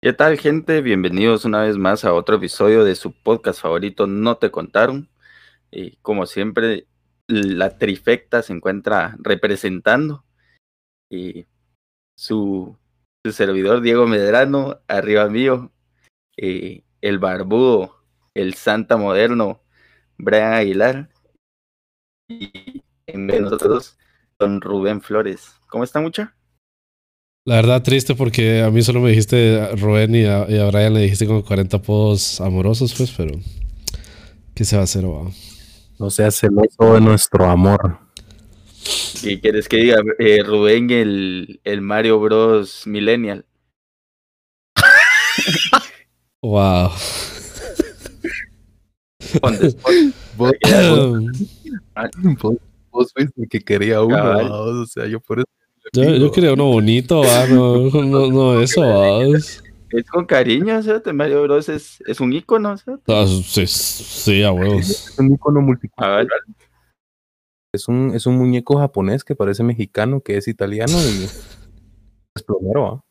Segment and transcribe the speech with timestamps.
[0.00, 0.80] ¿Qué tal, gente?
[0.80, 5.10] Bienvenidos una vez más a otro episodio de su podcast favorito, No Te Contaron.
[5.72, 6.86] Y como siempre,
[7.26, 10.24] la trifecta se encuentra representando.
[11.10, 11.46] Y
[12.16, 12.78] su,
[13.28, 15.72] servidor Diego Medrano, arriba mío,
[16.36, 18.04] y el barbudo,
[18.34, 19.64] el santa moderno,
[20.16, 21.10] Brian Aguilar.
[22.28, 23.98] Y en medio de nosotros,
[24.38, 25.56] don Rubén Flores.
[25.66, 26.37] ¿Cómo está, mucha?
[27.48, 31.00] La verdad, triste porque a mí solo me dijiste a Rubén y a, Brian le
[31.00, 33.40] dijiste como 40 apodos amorosos, pues, pero
[34.54, 35.32] ¿qué se va a hacer, wow?
[35.98, 38.00] No seas celoso de nuestro amor.
[39.22, 40.02] ¿Qué quieres que diga?
[40.18, 42.86] Eh, Rubén, el, el Mario Bros.
[42.86, 43.46] Millennial.
[46.42, 46.90] wow.
[50.36, 50.52] vos,
[52.90, 55.57] vos, fuiste el que quería uno, o sea, yo por eso
[55.92, 59.62] yo, quería uno bonito, no, no, no, eso, ah, es...
[60.10, 61.14] con cariño, ¿cierto?
[61.14, 61.68] Mario Bros.
[61.68, 63.14] es, es un ícono, ¿cierto?
[63.14, 64.88] Ah, sí, sí, a huevos.
[64.88, 66.28] Es un ícono multicultural.
[67.72, 71.24] Es un, es un muñeco japonés que parece mexicano, que es italiano y
[72.34, 73.04] es plomero, ¿ah?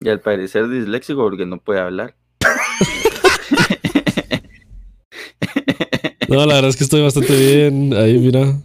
[0.00, 2.16] Y al parecer disléxico porque no puede hablar.
[6.28, 7.94] no, la verdad es que estoy bastante bien.
[7.94, 8.58] Ahí, mira.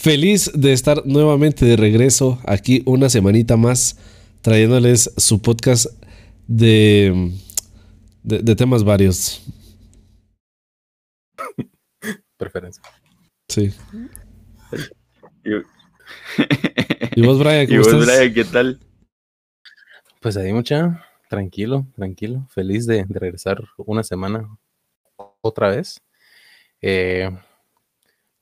[0.00, 3.98] Feliz de estar nuevamente de regreso aquí una semanita más,
[4.40, 5.88] trayéndoles su podcast
[6.46, 7.32] de,
[8.22, 9.42] de, temas varios.
[12.38, 12.82] Preferencia.
[13.50, 13.74] Sí.
[17.14, 17.66] ¿Y vos, Brian?
[17.66, 18.80] ¿Cómo ¿Y vos, Brian, qué tal?
[20.22, 24.48] Pues ahí mucha, tranquilo, tranquilo, feliz de, regresar una semana
[25.42, 26.00] otra vez.
[26.80, 27.30] Eh,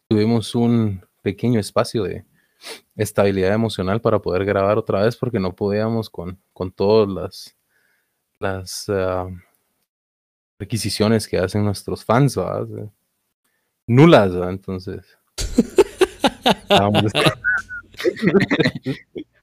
[0.09, 2.25] tuvimos un, pequeño espacio de
[2.97, 7.55] estabilidad emocional para poder grabar otra vez porque no podíamos con, con todas las,
[8.41, 9.29] las ah,
[10.59, 12.41] requisiciones que hacen nuestros fans,
[13.87, 15.05] nulas, entonces.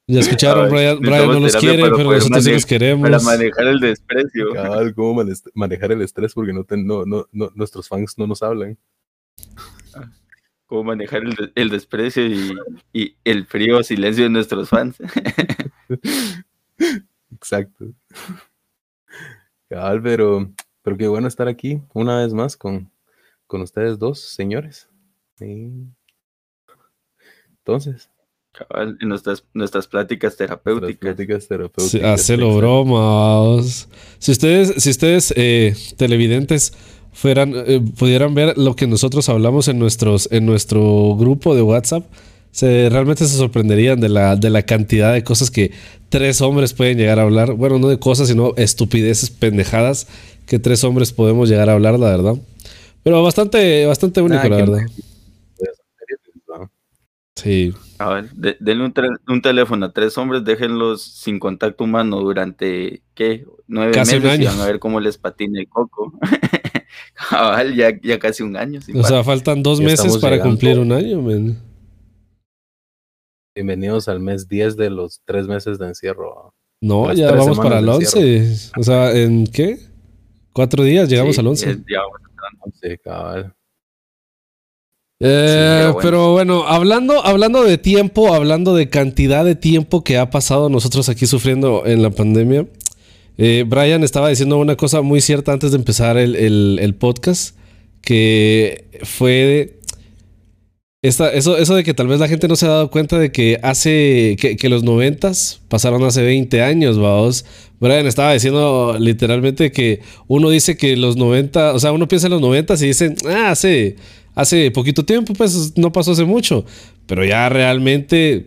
[0.08, 3.08] ya escucharon, Brian, no los quiere, pero nosotros sí los queremos.
[3.08, 4.48] Para manejar el desprecio.
[4.96, 6.34] ¿cómo manejar el estrés?
[6.34, 6.66] Porque no,
[7.06, 8.76] no, no, nuestros fans no nos hablan
[10.66, 11.22] cómo manejar
[11.54, 12.26] el, desprecio
[12.92, 14.96] y, el frío silencio de nuestros fans.
[17.32, 17.86] Exacto.
[19.68, 22.90] Cabal, pero, pero qué bueno estar aquí una vez más con,
[23.46, 24.88] con ustedes dos, señores.
[27.58, 28.10] Entonces.
[28.52, 30.96] Cabal, en nuestras, nuestras pláticas terapéuticas.
[30.96, 32.20] pláticas terapéuticas.
[32.20, 33.88] hacelo bromas.
[34.18, 36.72] Si ustedes, si ustedes eh, televidentes
[37.16, 42.04] fueran, eh, pudieran ver lo que nosotros hablamos en, nuestros, en nuestro grupo de WhatsApp,
[42.50, 45.72] se, realmente se sorprenderían de la, de la cantidad de cosas que
[46.10, 47.54] tres hombres pueden llegar a hablar.
[47.54, 50.06] Bueno, no de cosas, sino estupideces, pendejadas
[50.46, 52.34] que tres hombres podemos llegar a hablar, la verdad.
[53.02, 54.80] Pero bastante, bastante único, la verdad.
[57.34, 57.74] Sí.
[57.98, 58.92] A ver, denle
[59.26, 63.46] un, teléfono a tres hombres, déjenlos sin contacto humano durante, ¿qué?
[63.68, 66.12] Nueve Casi meses y van a ver cómo les patina el coco.
[67.74, 68.80] ya, ya casi un año.
[68.94, 71.22] O sea, faltan dos meses para cumplir un año,
[73.54, 76.52] Bienvenidos al mes 10 de los tres meses de encierro.
[76.82, 78.72] No, ya vamos para el 11.
[78.76, 79.78] O sea, ¿en qué?
[80.52, 81.78] Cuatro días llegamos al 11.
[82.82, 83.54] Sí, cabal.
[85.20, 86.66] Eh, pero, bueno.
[86.66, 91.86] hablando, hablando de tiempo, hablando de cantidad de tiempo que ha pasado nosotros aquí sufriendo
[91.86, 92.66] en la pandemia,
[93.38, 97.56] eh, Brian estaba diciendo una cosa muy cierta antes de empezar el, podcast,
[98.00, 99.78] que fue
[101.02, 103.30] esta, eso, eso de que tal vez la gente no se ha dado cuenta de
[103.30, 107.44] que hace que, los noventas pasaron hace 20 años, vamos.
[107.78, 112.32] Brian estaba diciendo literalmente que uno dice que los 90, o sea, uno piensa en
[112.32, 113.96] los noventas y dicen, ah, hace,
[114.34, 116.64] hace poquito tiempo, pues no pasó hace mucho,
[117.06, 118.46] pero ya realmente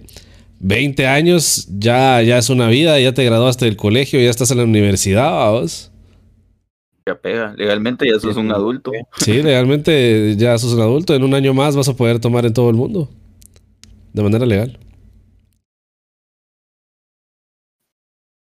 [0.60, 4.58] 20 años ya, ya es una vida, ya te graduaste del colegio, ya estás en
[4.58, 5.92] la universidad, vamos.
[7.08, 8.92] Ya pega, legalmente ya sos un adulto.
[9.18, 11.16] Sí, legalmente ya sos un adulto.
[11.16, 13.10] En un año más vas a poder tomar en todo el mundo.
[14.14, 14.78] De manera legal.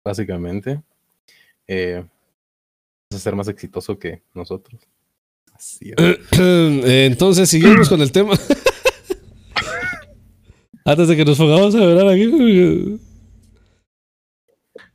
[0.05, 0.83] Básicamente.
[1.67, 2.05] Eh,
[3.11, 4.83] vas a ser más exitoso que nosotros.
[5.55, 5.93] Así
[6.37, 8.35] Entonces, seguimos con el tema.
[10.91, 12.99] Antes de que nos pongamos a ver aquí.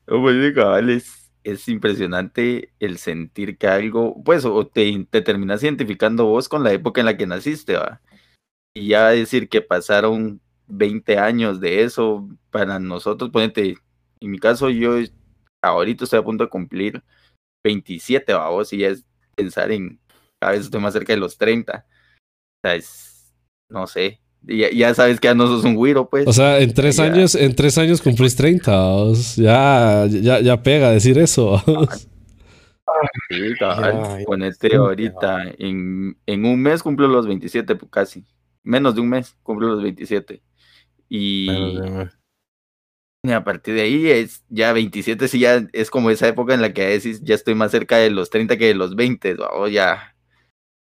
[0.05, 6.65] pues, es, impresionante el sentir que algo, pues, o te, te, terminas identificando vos con
[6.65, 8.01] la época en la que naciste, ¿va?
[8.73, 13.77] Y ya decir que pasaron 20 años de eso, para nosotros, ponete,
[14.19, 14.95] en mi caso, yo
[15.61, 17.03] ahorita estoy a punto de cumplir
[17.63, 20.01] 27, vamos, y ya es pensar en,
[20.41, 21.85] cada vez estoy más cerca de los 30.
[21.87, 23.33] O sea, es,
[23.69, 26.27] no sé, ya, ya sabes que ya no sos un güiro, pues.
[26.27, 28.71] O sea, en tres años, en tres años cumplís 30.
[29.37, 31.61] Ya, ya, ya pega decir eso.
[33.29, 34.23] Sí, cabal.
[34.25, 38.23] Ponete ahorita, en, en, un mes cumplo los 27, pues, casi.
[38.63, 40.41] Menos de un mes cumplo los 27.
[41.09, 41.49] Y,
[43.23, 46.61] y a partir de ahí es ya 27, sí, ya es como esa época en
[46.61, 49.35] la que decís, ya estoy más cerca de los 30 que de los 20.
[49.51, 50.15] o ya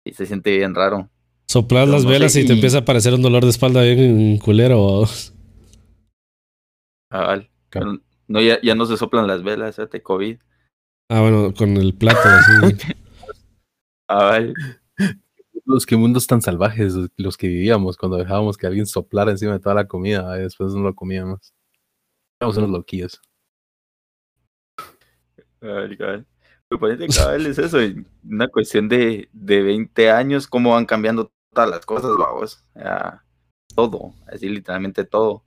[0.04, 1.10] y se siente bien raro.
[1.50, 5.06] Soplar las velas y te empieza a aparecer un dolor de espalda bien culero.
[7.10, 7.50] Cabal.
[8.28, 10.38] No, ya, ya no se soplan las velas, te COVID.
[11.10, 12.78] Ah, bueno, con el plato, así.
[14.08, 14.54] Cabal.
[15.66, 19.60] Los que mundos tan salvajes los que vivíamos cuando dejábamos que alguien soplara encima de
[19.60, 21.56] toda la comida y después no lo comíamos.
[22.40, 23.20] Éramos unos loquillos.
[25.62, 26.28] Ay, cabal.
[26.70, 27.80] Cabal es eso,
[28.24, 32.64] una cuestión de, de 20 años, cómo van cambiando todas las cosas, vamos.
[33.76, 35.44] todo, así literalmente todo.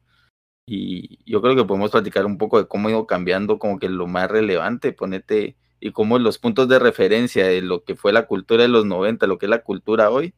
[0.67, 3.89] Y yo creo que podemos platicar un poco de cómo ha ido cambiando como que
[3.89, 8.27] lo más relevante, ponete, y cómo los puntos de referencia de lo que fue la
[8.27, 10.35] cultura de los 90, lo que es la cultura hoy,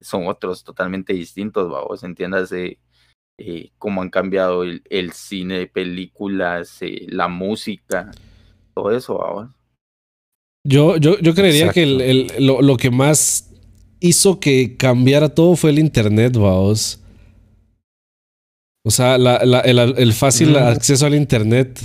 [0.00, 2.78] son otros totalmente distintos, vamos, entiendas eh,
[3.76, 8.10] cómo han cambiado el, el cine, películas, eh, la música,
[8.74, 9.50] todo eso, vamos.
[10.66, 13.47] Yo, yo, yo creería que el, el, lo, lo, que más
[14.00, 17.00] hizo que cambiara todo fue el internet, vamos.
[18.84, 21.78] O sea, la, la, el, el, fácil acceso al internet.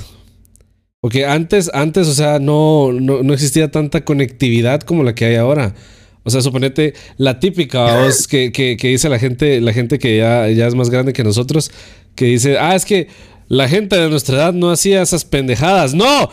[1.02, 5.36] Porque antes, antes, o sea, no, no, no, existía tanta conectividad como la que hay
[5.36, 5.76] ahora.
[6.24, 10.48] O sea, suponete la típica que, que, que, dice la gente, la gente que ya,
[10.50, 11.72] ya es más grande que nosotros,
[12.16, 13.10] que dice, ah, es que
[13.50, 15.94] la gente de nuestra edad no hacía esas pendejadas.
[15.94, 16.30] ¡No!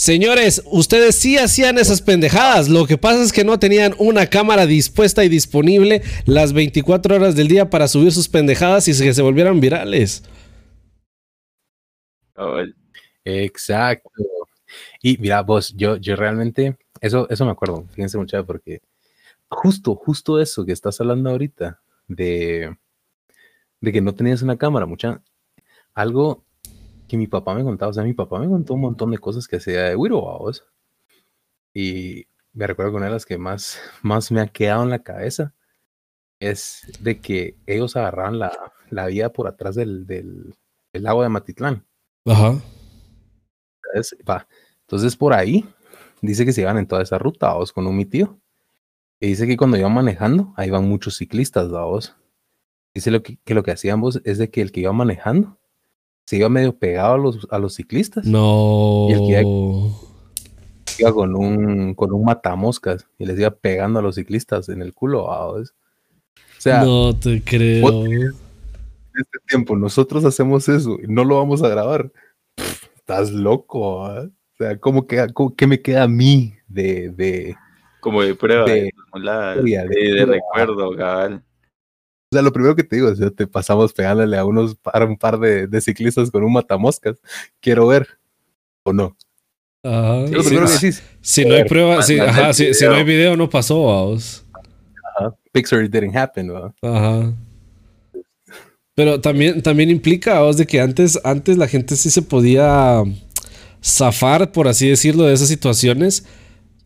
[0.00, 2.70] Señores, ustedes sí hacían esas pendejadas.
[2.70, 7.36] Lo que pasa es que no tenían una cámara dispuesta y disponible las 24 horas
[7.36, 10.22] del día para subir sus pendejadas y que se volvieran virales.
[13.26, 14.08] Exacto.
[15.02, 18.80] Y mira, vos, yo, yo realmente, eso, eso me acuerdo, fíjense mucho, porque
[19.48, 22.74] justo, justo eso que estás hablando ahorita, de,
[23.82, 25.22] de que no tenías una cámara, mucha,
[25.92, 26.42] algo
[27.10, 27.90] que mi papá me contaba.
[27.90, 30.22] O sea, mi papá me contó un montón de cosas que hacía de Wiro,
[31.74, 35.02] Y me recuerdo que una de las que más, más me ha quedado en la
[35.02, 35.52] cabeza
[36.38, 38.52] es de que ellos agarraban la,
[38.90, 40.54] la vía por atrás del, del,
[40.92, 41.84] del, lago de Matitlán.
[42.24, 42.60] Ajá.
[43.84, 44.46] Entonces, va.
[44.82, 45.68] Entonces, por ahí,
[46.22, 48.38] dice que se iban en toda esa ruta, vamos, con un mi tío.
[49.18, 52.16] Y dice que cuando iban manejando, ahí van muchos ciclistas, vamos.
[52.94, 55.59] Dice lo que, que lo que hacían vos es de que el que iba manejando
[56.30, 58.24] se iba medio pegado a los, a los ciclistas.
[58.24, 59.08] No.
[59.08, 64.14] Y el que iba, con un con un matamoscas y les iba pegando a los
[64.14, 65.24] ciclistas en el culo.
[65.24, 65.64] O
[66.56, 68.06] sea, no te creo.
[68.06, 68.32] En
[69.12, 72.12] este tiempo nosotros hacemos eso y no lo vamos a grabar.
[72.94, 74.02] estás loco.
[74.02, 77.56] O sea, ¿cómo queda, ¿qué me queda a mí de, de
[77.98, 78.92] como de prueba de,
[79.24, 81.42] de, de recuerdo, cabal?
[82.32, 85.16] O sea, lo primero que te digo es, te pasamos pegándole a unos par, un
[85.16, 87.16] par de, de, ciclistas con un matamoscas.
[87.60, 88.06] Quiero ver.
[88.84, 89.16] ¿O no?
[89.82, 90.26] Ajá.
[90.28, 93.50] Sí, sí, sí, si no hay prueba, si, ajá, si, si, no hay video, no
[93.50, 94.44] pasó, vamos.
[95.18, 95.34] Ajá.
[95.50, 96.72] Picture didn't happen, ¿no?
[96.82, 97.32] Ajá.
[98.94, 103.02] Pero también, también implica, vos, de que antes, antes la gente sí se podía
[103.82, 106.24] zafar, por así decirlo, de esas situaciones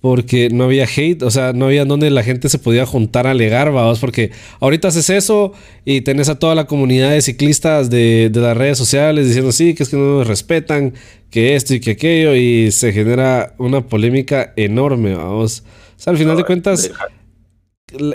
[0.05, 3.31] porque no había hate, o sea, no había donde la gente se podía juntar a
[3.31, 5.55] alegar, vamos, porque ahorita haces eso
[5.87, 9.75] y tenés a toda la comunidad de ciclistas de, de, las redes sociales diciendo, sí,
[9.75, 10.93] que es que no nos respetan,
[11.31, 15.65] que esto y que aquello, y se genera una polémica enorme, vamos.
[15.97, 16.91] O sea, al final de cuentas,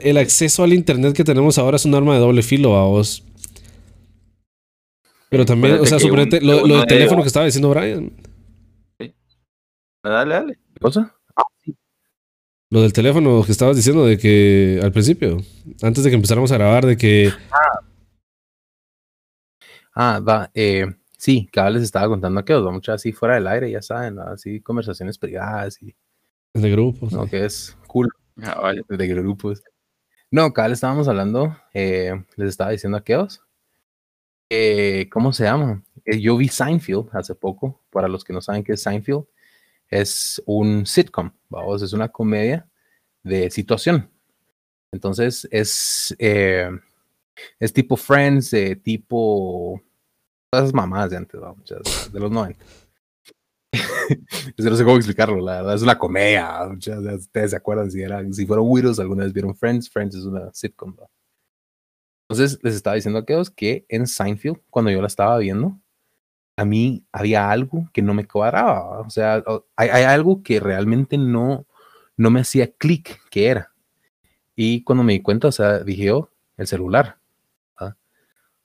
[0.04, 3.24] el acceso al Internet que tenemos ahora es un arma de doble filo, vamos.
[5.32, 8.12] Pero también, o sea, suponete, lo, lo del teléfono que estaba diciendo Brian.
[9.00, 9.12] Sí.
[10.04, 10.60] Dale, dale.
[10.72, 11.16] ¿Qué cosa?
[12.72, 15.38] Lo del teléfono que estabas diciendo de que al principio,
[15.82, 17.32] antes de que empezáramos a grabar, de que.
[17.52, 17.80] Ah,
[19.96, 20.52] ah va.
[20.54, 20.86] Eh,
[21.18, 24.20] sí, cada les estaba contando que os va mucho así fuera del aire, ya saben,
[24.20, 25.96] así conversaciones privadas y.
[26.54, 27.12] De grupos.
[27.12, 28.10] No, que es cool.
[28.42, 28.84] Ah, vale.
[28.88, 29.64] De grupos.
[30.30, 33.42] No, cada estábamos hablando, eh, les estaba diciendo a Keos.
[34.48, 35.84] Eh, ¿Cómo se llama?
[36.06, 37.82] Eh, yo vi Seinfeld hace poco.
[37.90, 39.26] Para los que no saben qué es Seinfeld,
[39.90, 42.68] es un sitcom, vamos, es una comedia
[43.24, 44.10] de situación.
[44.92, 46.70] Entonces es, eh,
[47.60, 49.82] es tipo Friends, eh, tipo
[50.52, 51.64] esas mamás de antes, vamos,
[52.12, 52.64] de los 90.
[54.58, 56.68] no sé cómo explicarlo, la verdad es una comedia.
[56.68, 59.90] Ustedes se acuerdan si, eran, si fueron Widows, alguna vez vieron Friends.
[59.90, 60.96] Friends es una sitcom.
[62.28, 65.80] Entonces les estaba diciendo a aquellos que en Seinfeld, cuando yo la estaba viendo,
[66.60, 69.00] a mí había algo que no me cuadraba.
[69.00, 69.42] O sea,
[69.78, 71.66] hay, algo que realmente no,
[72.18, 73.72] no me hacía clic que era.
[74.58, 77.18] Y cuando me di cuenta, o sea, dije yo, el celular.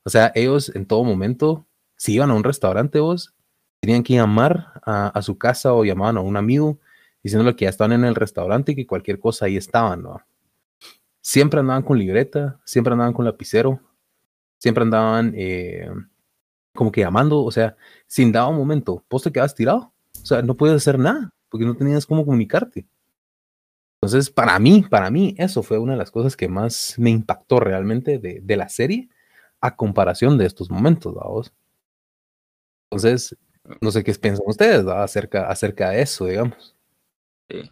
[0.03, 3.33] O sea, ellos en todo momento, si iban a un restaurante, vos,
[3.79, 6.81] tenían que llamar a, su casa o llamaban a un amigo
[7.23, 10.21] diciéndole que ya estaban en el restaurante y que cualquier cosa ahí estaban, ¿no?
[11.21, 13.79] Siempre andaban con libreta, siempre andaban con lapicero,
[14.59, 15.89] siempre andaban eh,
[16.75, 17.77] como que llamando, o sea,
[18.07, 21.77] sin un momento, vos te quedas tirado, o sea, no puedes hacer nada porque no
[21.77, 22.87] tenías cómo comunicarte.
[24.01, 27.59] Entonces, para mí, para mí, eso fue una de las cosas que más me impactó
[27.61, 29.09] realmente de, de la serie
[29.61, 31.53] a comparación de estos momentos, vamos.
[32.91, 33.37] Entonces,
[33.81, 36.77] no sé qué piensan ustedes acerca, acerca de eso, digamos.
[37.49, 37.71] Sí.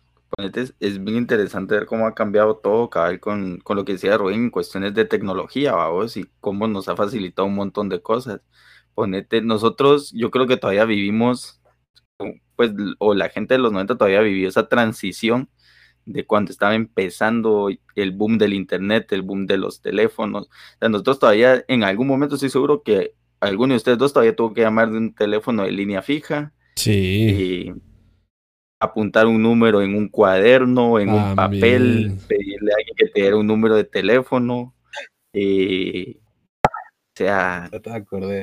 [0.81, 4.45] Es bien interesante ver cómo ha cambiado todo, cabal, con, con lo que decía Rubén
[4.45, 8.41] en cuestiones de tecnología, vamos, y cómo nos ha facilitado un montón de cosas.
[8.95, 11.61] Ponete, nosotros, yo creo que todavía vivimos,
[12.57, 15.49] pues, o la gente de los 90 todavía vivió esa transición
[16.05, 20.49] de cuando estaba empezando el boom del internet, el boom de los teléfonos.
[20.81, 24.63] nosotros todavía, en algún momento estoy seguro que alguno de ustedes dos todavía tuvo que
[24.63, 26.53] llamar de un teléfono de línea fija.
[26.77, 27.73] Sí.
[27.73, 27.73] Y
[28.81, 33.37] apuntar un número en un cuaderno, en un papel, pedirle a alguien que te diera
[33.37, 34.75] un número de teléfono.
[35.33, 36.19] Eh,
[37.17, 37.71] sea,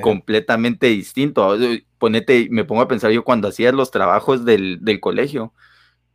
[0.00, 1.56] completamente distinto.
[1.98, 5.52] Ponete, me pongo a pensar yo cuando hacía los trabajos del, del colegio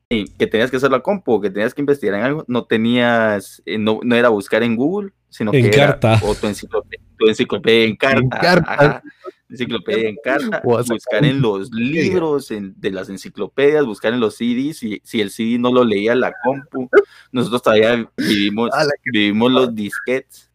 [0.10, 3.78] que tenías que hacer la compu, que tenías que investigar en algo, no tenías, eh,
[3.78, 6.16] no, no era buscar en Google, sino que carta.
[6.18, 9.04] era o tu enciclopedia, en carta, en carta.
[9.50, 15.02] enciclopedia en carta, buscar en los libros de las enciclopedias, buscar en los CDs, si,
[15.04, 16.90] si el CD no lo leía la compu,
[17.32, 18.70] nosotros todavía vivimos,
[19.12, 20.52] vivimos los disquets,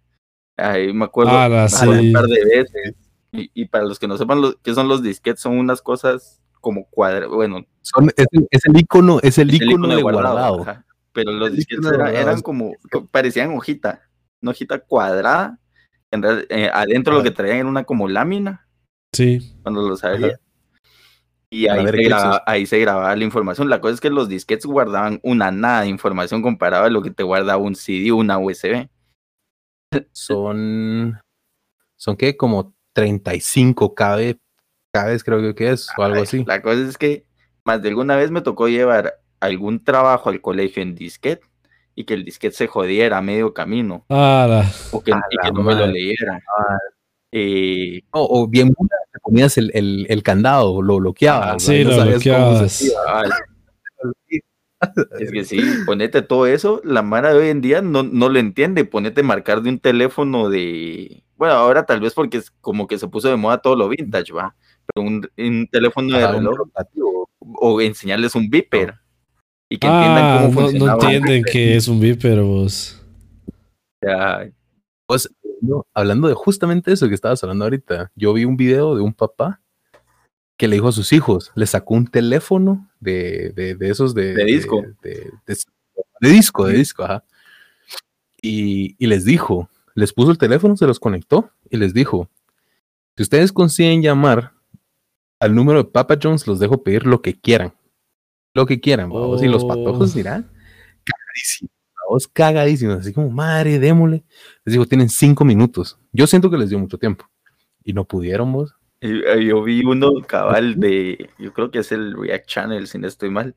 [0.61, 2.95] ahí me acuerdo, un par de veces,
[3.33, 6.40] y, y, para los que no sepan lo, qué son los disquets, son unas cosas
[6.61, 7.64] como cuadra, bueno.
[7.83, 10.67] Son, es, el, es, el icono, es el icono, de guardado.
[11.12, 12.75] Pero los disquetes eran como,
[13.11, 14.02] parecían hojita,
[14.40, 15.59] una hojita cuadrada.
[16.12, 18.67] En eh, adentro lo que traían era una como lámina.
[19.12, 19.57] Sí.
[19.62, 20.38] Cuando lo sabía.
[21.52, 23.69] Y ahí se, grababa, ahí se, grababa, la información.
[23.69, 27.11] La cosa es que los disquetes guardaban una nada de información comparada a lo que
[27.11, 28.88] te guarda un CD o una USB.
[30.13, 31.21] Son,
[31.97, 34.39] son que como 35 KB
[34.93, 36.45] cada vez creo que es, o algo así.
[36.47, 37.25] La cosa es que
[37.65, 41.47] más de alguna vez me tocó llevar algún trabajo al colegio en disquete
[41.95, 44.05] y que el disquete se jodiera a medio camino.
[44.09, 46.41] o que, y que no me lo leyera.
[47.33, 48.75] Eh, o bien
[49.13, 51.63] te ponías el, el, el, candado, lo bloqueabas.
[51.63, 52.85] sí, lo bloqueabas.
[55.19, 58.39] Es que sí, ponete todo eso, la Mara de hoy en día no, no lo
[58.39, 62.99] entiende, ponete marcar de un teléfono de, bueno, ahora tal vez porque es como que
[62.99, 64.55] se puso de moda todo lo vintage, va,
[64.95, 65.29] un,
[65.71, 66.69] teléfono de reloj
[67.41, 68.95] o enseñarles un beeper
[69.69, 73.01] y que entiendan cómo ah, no, no entienden que es un beeper vos.
[75.07, 75.29] Pues,
[75.95, 79.61] hablando de justamente eso que estabas hablando ahorita, yo vi un video de un papá
[80.61, 84.45] que le dijo a sus hijos, le sacó un teléfono de, de, esos de, de
[84.45, 84.83] disco.
[85.00, 85.33] De,
[86.21, 87.25] disco, de disco, ajá.
[88.43, 92.29] Y, y les dijo, les puso el teléfono, se los conectó y les dijo,
[93.17, 94.52] si ustedes consiguen llamar
[95.38, 97.73] al número de Papa Jones los dejo pedir lo que quieran.
[98.52, 99.43] Lo que quieran, vamos.
[99.43, 100.52] Y los patojos dirán,
[101.05, 101.73] cagadísimos,
[102.07, 102.99] vamos, cagadísimos.
[102.99, 104.25] Así como, madre, démosle.
[104.67, 105.99] Les digo, tienen cinco minutos.
[106.12, 107.25] Yo siento que les dio mucho tiempo.
[107.83, 108.75] Y no pudieron, vos.
[109.02, 113.09] Eh, yo vi uno cabal de, yo creo que es el React Channel, si no
[113.09, 113.54] estoy mal,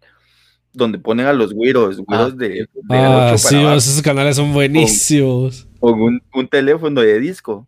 [0.72, 5.68] donde ponen a los güiros, güiros ah, de, Ah, sí, esos canales son buenísimos.
[5.80, 7.68] Con, un, un, teléfono de disco.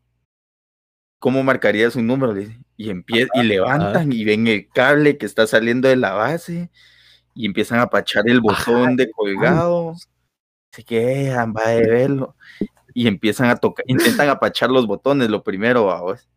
[1.19, 2.33] ¿Cómo marcarías un número?
[2.77, 6.69] y, empieza, y levantan y ven el cable que está saliendo de la base
[7.33, 9.95] y empiezan a pachar el botón de colgado.
[10.71, 12.35] Se quedan, va de verlo.
[12.93, 16.27] Y empiezan a tocar, intentan apachar los botones, lo primero, vos.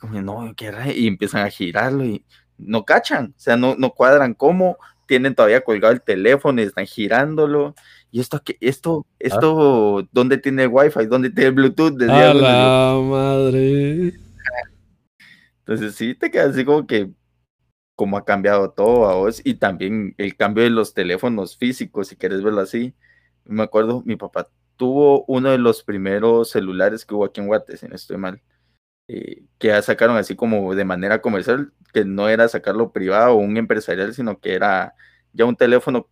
[0.00, 2.24] Como, no, qué Y empiezan a girarlo y
[2.56, 6.86] no cachan, o sea, no, no cuadran cómo, tienen todavía colgado el teléfono y están
[6.86, 7.74] girándolo.
[8.10, 9.14] Y esto, esto, ah.
[9.18, 11.06] esto, ¿dónde tiene Wi-Fi?
[11.06, 12.00] ¿Dónde tiene Bluetooth?
[12.02, 14.14] A la madre.
[15.60, 17.10] Entonces sí te quedas así como que
[17.94, 22.16] como ha cambiado todo a vos y también el cambio de los teléfonos físicos, si
[22.16, 22.94] quieres verlo así.
[23.44, 27.80] Me acuerdo, mi papá tuvo uno de los primeros celulares que hubo aquí en Guates,
[27.80, 28.40] si no estoy mal,
[29.08, 33.36] eh, que ya sacaron así como de manera comercial, que no era sacarlo privado o
[33.36, 34.94] un empresarial, sino que era
[35.32, 36.08] ya un teléfono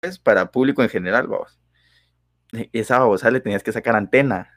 [0.00, 1.58] pues, para público en general, vamos.
[2.52, 4.50] E, esa babosa le tenías que sacar antena.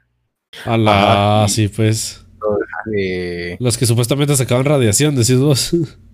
[0.65, 2.25] A la, sí, pues.
[3.59, 5.71] Los que supuestamente sacaban radiación, decís vos.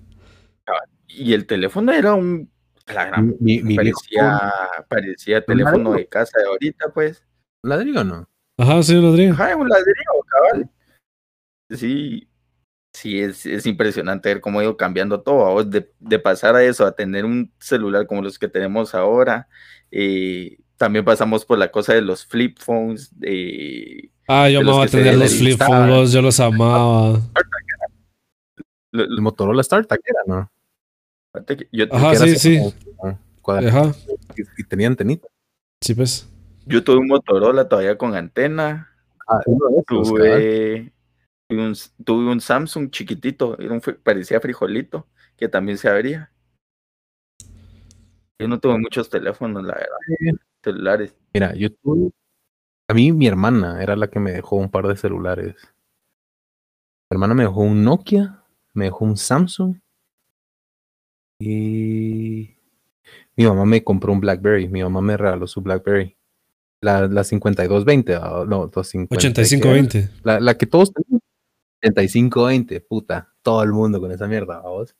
[1.15, 2.49] Y el teléfono era un.
[2.87, 4.51] parecía,
[4.87, 7.23] parecía teléfono de casa de ahorita, pues.
[7.61, 8.29] ¿Ladrillo o no?
[8.57, 9.33] Ajá, sí, un ladrillo.
[9.33, 9.93] Ajá, un ladrillo,
[10.27, 10.69] cabal.
[11.73, 12.29] Sí,
[12.93, 15.63] sí, es, es impresionante ver cómo ha ido cambiando todo.
[15.63, 19.47] De, de, pasar a eso, a tener un celular como los que tenemos ahora.
[19.91, 23.13] Eh, también pasamos por la cosa de los flip phones.
[24.27, 27.21] Ah, yo amaba tener los flip phones, yo los amaba.
[28.91, 30.51] El Motorola StarTAC era, ¿no?
[31.71, 32.59] Yo, Ajá, sí, sí.
[33.45, 33.91] Ajá.
[34.57, 35.27] Y, tenía antenita.
[35.81, 36.29] Sí, pues.
[36.65, 38.89] Yo tuve un Motorola todavía con antena.
[39.27, 39.67] Ah, uno
[41.55, 43.57] tuve, tuve, un, Samsung chiquitito,
[44.03, 45.07] parecía frijolito,
[45.37, 46.31] que también se abría.
[48.39, 50.39] Yo no tuve muchos teléfonos, la verdad.
[50.63, 51.15] Celulares.
[51.33, 52.11] Mira, yo tuve.
[52.87, 55.55] A mí, mi hermana era la que me dejó un par de celulares.
[57.09, 58.43] Mi hermana me dejó un Nokia,
[58.73, 59.77] me dejó un Samsung.
[61.39, 62.57] Y
[63.35, 64.67] mi mamá me compró un Blackberry.
[64.67, 66.17] Mi mamá me regaló su Blackberry.
[66.81, 70.09] La, la 5220, ah, no, 8520.
[70.23, 71.22] La, la que todos tenemos.
[71.83, 73.29] 8520, puta.
[73.41, 74.95] Todo el mundo con esa mierda, vamos.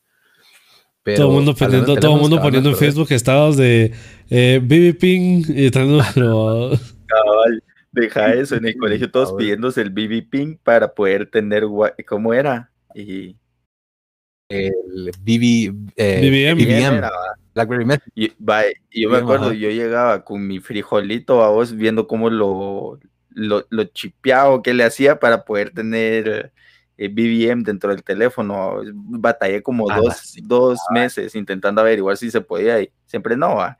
[1.02, 3.92] Pero, todo el mundo poniendo, todo mundo poniendo en Facebook estados de
[4.30, 5.70] eh, BB Ping y.
[7.06, 7.62] Cabal,
[7.92, 11.64] deja eso en el colegio, todos pidiéndose el BB Ping para poder tener.
[12.06, 12.70] ¿Cómo era?
[12.94, 13.36] Y.
[14.48, 17.02] El BB, eh, BBM.
[17.54, 18.32] Blackberry Y,
[19.00, 22.98] yo me acuerdo, yo llegaba con mi frijolito a vos viendo cómo lo,
[23.30, 26.52] lo, lo chipeado que le hacía para poder tener
[26.96, 28.80] eh, BBM dentro del teléfono.
[28.94, 33.78] Batallé como dos, dos meses intentando averiguar si se podía y siempre no va.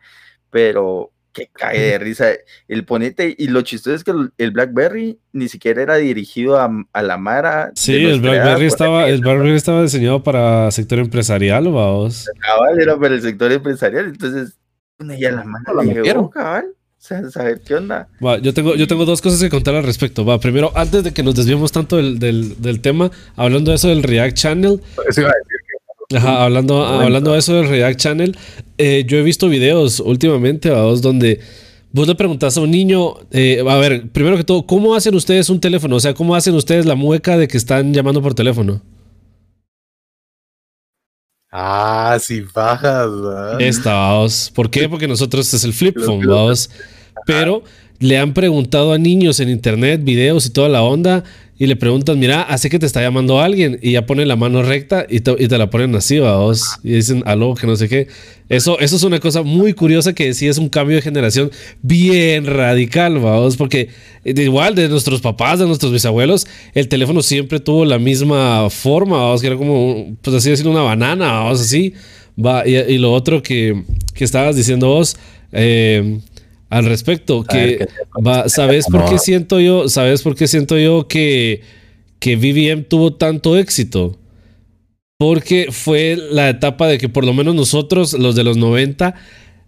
[0.51, 2.29] Pero que cae de risa.
[2.69, 7.03] El ponete, y lo chistoso es que el, BlackBerry ni siquiera era dirigido a, a
[7.03, 7.73] la Mara.
[7.75, 12.31] Sí, el BlackBerry, estaba, el BlackBerry estaba diseñado para sector empresarial, vamos.
[12.41, 14.57] Cabal, era para el sector empresarial, entonces,
[15.19, 16.75] ya la mano la llegó, cabal.
[17.05, 18.09] O sea, saber qué onda.
[18.25, 20.25] Va, yo, tengo, yo tengo dos cosas que contar al respecto.
[20.25, 23.89] Va, primero, antes de que nos desviemos tanto del, del, del tema, hablando de eso
[23.89, 24.81] del React Channel.
[25.07, 28.39] Eso iba a decir Ajá, hablando, hablando de eso del React Channel,
[28.79, 31.41] eh, yo he visto videos últimamente, vos, donde
[31.93, 35.51] vos le preguntas a un niño, eh, a ver, primero que todo, ¿cómo hacen ustedes
[35.51, 35.97] un teléfono?
[35.97, 38.81] O sea, ¿cómo hacen ustedes la mueca de que están llamando por teléfono?
[41.57, 43.11] Ah, si bajas.
[43.61, 44.51] Esta, vamos.
[44.53, 44.89] ¿Por qué?
[44.89, 46.69] Porque nosotros es el flip phone, vamos.
[47.27, 47.65] Pero
[47.99, 51.25] le han preguntado a niños en internet, videos y toda la onda,
[51.57, 54.63] y le preguntan, mira, así que te está llamando alguien, y ya pone la mano
[54.63, 58.09] recta y te, la ponen así, vamos, y dicen aló, que no sé qué.
[58.49, 61.51] Eso, eso es una cosa muy curiosa que sí es un cambio de generación
[61.81, 63.89] bien radical, vamos, porque
[64.25, 69.41] igual de nuestros papás, de nuestros bisabuelos, el teléfono siempre tuvo la misma forma, vamos,
[69.41, 71.95] que era como, pues así decir, una banana, vamos, así.
[72.37, 75.17] Va, y, y lo otro que, que estabas diciendo vos,
[75.53, 76.19] eh,
[76.75, 77.45] al respecto.
[77.45, 79.89] Que, va, ¿Sabes por qué siento yo?
[79.89, 81.63] ¿Sabes por qué siento yo que,
[82.19, 84.19] que BBM tuvo tanto éxito?
[85.17, 89.15] Porque fue la etapa de que por lo menos nosotros, los de los 90,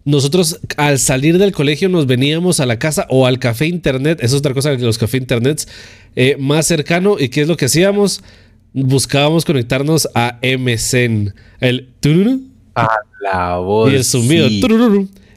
[0.03, 4.35] nosotros al salir del colegio nos veníamos a la casa o al café internet, eso
[4.35, 5.69] es otra cosa que los café internets,
[6.17, 7.15] eh, más cercano.
[7.17, 8.21] ¿Y qué es lo que hacíamos?
[8.73, 11.33] Buscábamos conectarnos a MSN.
[11.61, 11.89] El...
[12.75, 12.87] A
[13.21, 13.93] la voz.
[13.93, 14.49] Y el zumbido.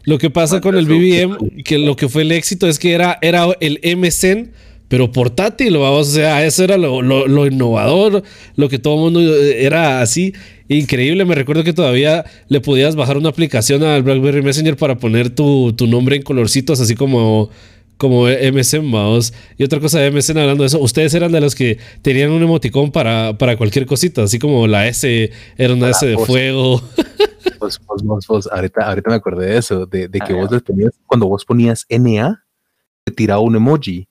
[0.04, 3.18] Lo que pasa con el BBM, que lo que fue el éxito es que era,
[3.20, 4.50] era el MSN,
[4.90, 8.24] pero portátil, vamos, o sea, eso era lo, innovador,
[8.56, 10.32] lo que todo el mundo eh, era así.
[10.68, 15.30] Increíble, me recuerdo que todavía le podías bajar una aplicación al BlackBerry Messenger para poner
[15.30, 17.50] tu, nombre en colorcitos, así como,
[18.00, 19.34] como MSN, vamos.
[19.58, 22.42] Y otra cosa de MSN hablando de eso, ustedes eran de los que tenían un
[22.42, 26.80] emoticón para, para cualquier cosita, así como la S era una S de fuego.
[27.58, 30.92] Vos, vos, vos, ahorita, ahorita me acordé de eso, de, de que vos les tenías,
[31.04, 32.42] cuando vos ponías NA,
[33.04, 34.08] te tiraba un emoji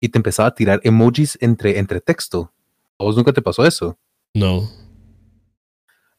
[0.00, 2.50] y te empezaba a tirar emojis entre, entre texto.
[2.98, 3.98] ¿A vos nunca te pasó eso?
[4.32, 4.66] No.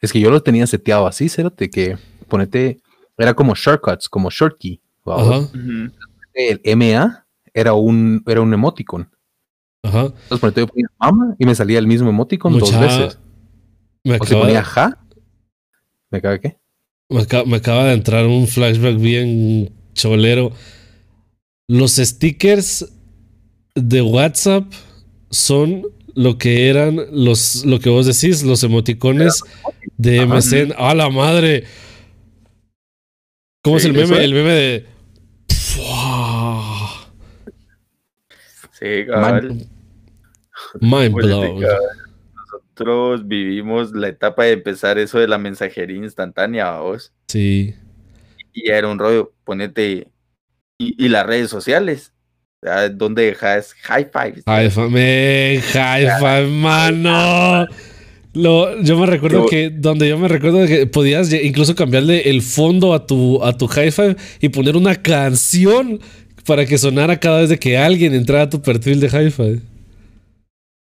[0.00, 2.80] Es que yo lo tenía seteado así, de que ponete,
[3.16, 4.80] era como shortcuts, como shortkey.
[6.38, 9.10] El MA era un, era un emoticon.
[9.82, 10.06] Ajá.
[10.06, 13.18] Entonces ponete, yo ponía mama y me salía el mismo emoticon dos veces.
[14.04, 15.04] Me o se ponía ja.
[16.10, 16.56] ¿Me cabe qué?
[17.10, 17.22] Me
[17.56, 20.52] acaba, de entrar un flashback bien cholero.
[21.66, 22.92] Los stickers
[23.74, 24.70] de WhatsApp
[25.30, 29.42] son lo que eran los, lo que vos decís, los emoticones
[29.96, 30.74] de MSN.
[30.76, 31.64] ¡A la madre!
[33.62, 34.22] ¿Cómo es el meme?
[34.22, 34.86] El meme de.
[38.78, 39.66] Sí, cabal.
[40.80, 41.60] Mind blown.
[41.62, 47.12] Nosotros vivimos la etapa de empezar eso de la mensajería instantánea, vos.
[47.26, 47.74] Sí.
[48.52, 50.08] Y era un rollo, ponete.
[50.78, 52.12] Y, y las redes sociales.
[52.94, 54.42] Donde dejas high five.
[54.44, 57.68] High five, me, high five, mano.
[58.34, 62.94] Lo, yo me recuerdo que donde yo me recuerdo que podías incluso cambiarle el fondo
[62.94, 66.00] a tu a tu high five y poner una canción
[66.48, 69.60] para que sonara cada vez de que alguien entrara a tu perfil de.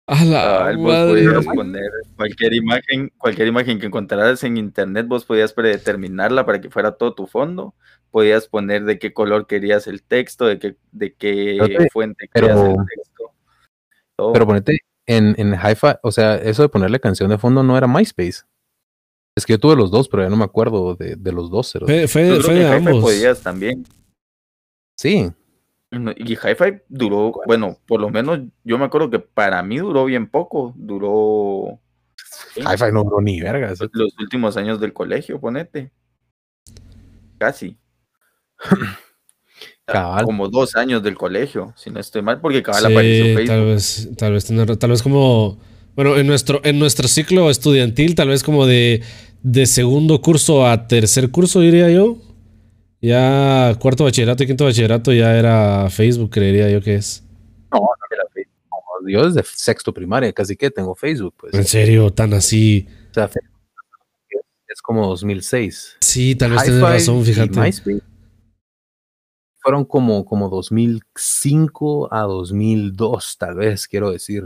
[0.10, 1.26] A la Cabal, vos madre.
[1.26, 6.70] podías poner cualquier imagen, cualquier imagen que encontraras en internet, vos podías predeterminarla para que
[6.70, 7.74] fuera todo tu fondo.
[8.10, 12.70] Podías poner de qué color querías el texto, de qué, de qué fuente pero- querías
[12.70, 13.32] el texto.
[14.16, 14.32] todo.
[14.34, 17.88] Pero ponete en, en Hi-Fi, o sea, eso de ponerle canción de fondo no era
[17.88, 18.44] MySpace.
[19.36, 21.70] Es que yo tuve los dos, pero ya no me acuerdo de, de los dos.
[21.74, 23.02] pero- Fue, fue- de Hi-Fi ambos.
[23.04, 23.86] podías también.
[24.98, 25.30] Sí,
[25.90, 30.30] Y Hi-Fi duró, bueno, por lo menos yo me acuerdo que para mí duró bien
[30.30, 31.80] poco, duró
[32.54, 32.60] ¿sí?
[32.60, 33.80] Hi-Fi no duró ni vergas.
[33.94, 35.92] los últimos años del colegio, ponete.
[37.38, 37.78] Casi.
[39.86, 40.26] Cabal.
[40.26, 43.48] Como dos años del colegio, si no estoy mal, porque cabal Sí, apareció Facebook.
[43.48, 45.58] tal vez, tal vez, tal vez como,
[45.96, 49.02] bueno, en nuestro, en nuestro ciclo estudiantil, tal vez como de,
[49.44, 52.18] de segundo curso a tercer curso, diría yo.
[53.02, 57.24] Ya cuarto bachillerato y quinto bachillerato ya era Facebook, creería yo que es.
[57.72, 58.48] No, no era Facebook.
[59.08, 61.54] Yo desde sexto primaria casi que tengo Facebook, pues.
[61.54, 62.88] En serio, tan así.
[63.12, 63.58] O sea, Facebook
[64.68, 65.98] es como 2006.
[66.02, 67.72] Sí, tal vez tienes razón, fíjate.
[69.60, 74.44] Fueron como, como 2005 a 2002, tal vez, quiero decir.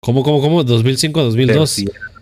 [0.00, 0.62] ¿Cómo, cómo, cómo?
[0.64, 1.70] 2005 a Pero 2002.
[1.70, 2.13] sí, Es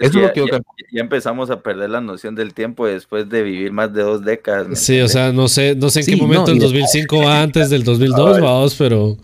[0.00, 0.60] Eso es lo ya, que yo ya-
[0.92, 4.66] ya empezamos a perder la noción del tiempo después de vivir más de dos décadas.
[4.68, 6.58] ¿me Sí, o sea, no sé, no sé en Sí, qué no, momento y el
[6.60, 8.42] de- 2005 va antes del 2002, Ay.
[8.42, 9.16] vamos, pero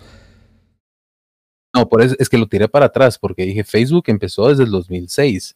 [1.74, 4.70] No, por eso es que lo tiré para atrás, porque dije Facebook empezó desde el
[4.70, 5.54] 2006.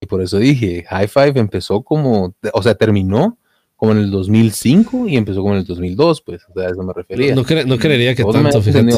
[0.00, 3.36] Y por eso dije, High Five empezó como, o sea, terminó
[3.74, 6.82] como en el 2005 y empezó como en el 2002, pues, o sea, a eso
[6.82, 7.34] me refería.
[7.34, 8.96] no, cre- no creería que no tanto, fíjate.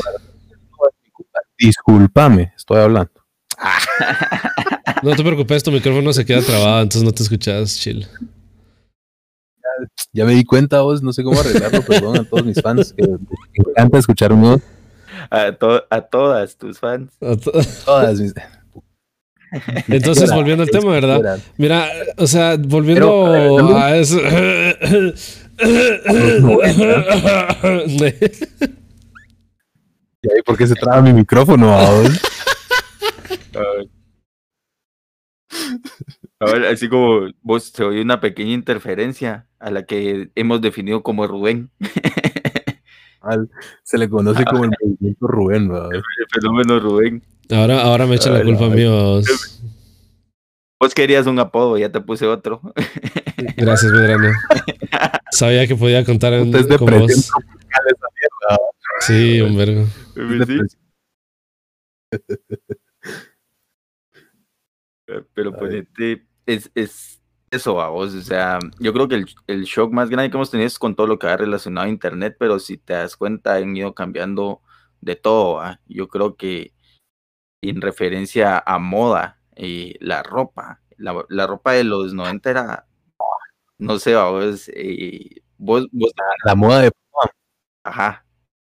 [1.59, 3.11] Disculpame, estoy hablando.
[5.03, 8.07] No te preocupes, tu micrófono se queda trabado, entonces no te escuchas, chill.
[10.13, 13.07] Ya me di cuenta vos, no sé cómo arreglarlo, perdón a todos mis fans que
[13.07, 13.19] me
[13.71, 14.61] encanta escuchar un nuevo.
[15.31, 17.13] A, to- a todas tus fans.
[17.85, 18.35] Todas mis.
[19.89, 21.41] Entonces, volviendo al tema, ¿verdad?
[21.57, 24.19] Mira, o sea, volviendo Pero, a eso.
[30.23, 31.77] ¿Y ahí por qué se traba mi micrófono
[35.59, 35.81] Ay.
[36.41, 41.27] Ahora, así como vos se oye una pequeña interferencia a la que hemos definido como
[41.27, 41.71] Rubén,
[43.21, 43.51] Al-
[43.83, 45.91] Se le conoce como el movimiento Rubén, ¿verdad?
[45.93, 47.23] el fenómeno Rubén.
[47.51, 48.85] Ahora, ahora me echan la Ay, culpa a mí.
[48.87, 49.61] vos.
[50.81, 52.61] Vos querías un apodo, ya te puse otro.
[53.57, 54.31] Gracias, Medrano.
[55.33, 57.29] Sabía que podía contar en, es con vos.
[57.29, 58.59] tropical esa mierda.
[59.01, 59.85] Sí, un vergo.
[60.15, 60.69] Depresión.
[65.35, 65.59] Pero Ay.
[65.59, 70.11] ponete, es, es eso a vos, o sea, yo creo que el, el shock más
[70.11, 72.77] grande que hemos tenido es con todo lo que ha relacionado a internet, pero si
[72.77, 74.61] te das cuenta han ido cambiando
[75.01, 76.75] de todo, yo creo que
[77.63, 82.87] en referencia a moda, eh, la ropa, la, la ropa de los 90 era,
[83.79, 86.13] no sé, a vos, eh, vos, vos,
[86.45, 86.93] La moda de
[87.85, 88.27] ajá,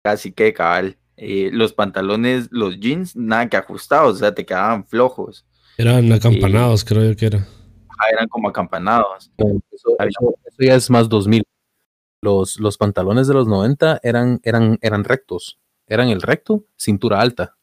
[0.02, 4.86] casi que cabal, eh, los pantalones, los jeans, nada que ajustados, o sea, te quedaban
[4.86, 7.38] flojos, Eran acampanados, creo yo que era.
[7.38, 9.30] ajá, eran como acampanados.
[9.72, 11.42] Eso, eso- eso ya es más 2000.
[12.22, 15.58] Los, los pantalones de los 90 eran, eran, eran rectos.
[15.86, 17.56] Eran el recto, cintura alta.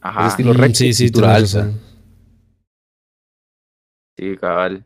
[0.00, 1.58] Ajá, estilo Mm, recto, sí, sí, cintura alta.
[1.64, 1.80] razón.
[4.16, 4.84] sí, cabal.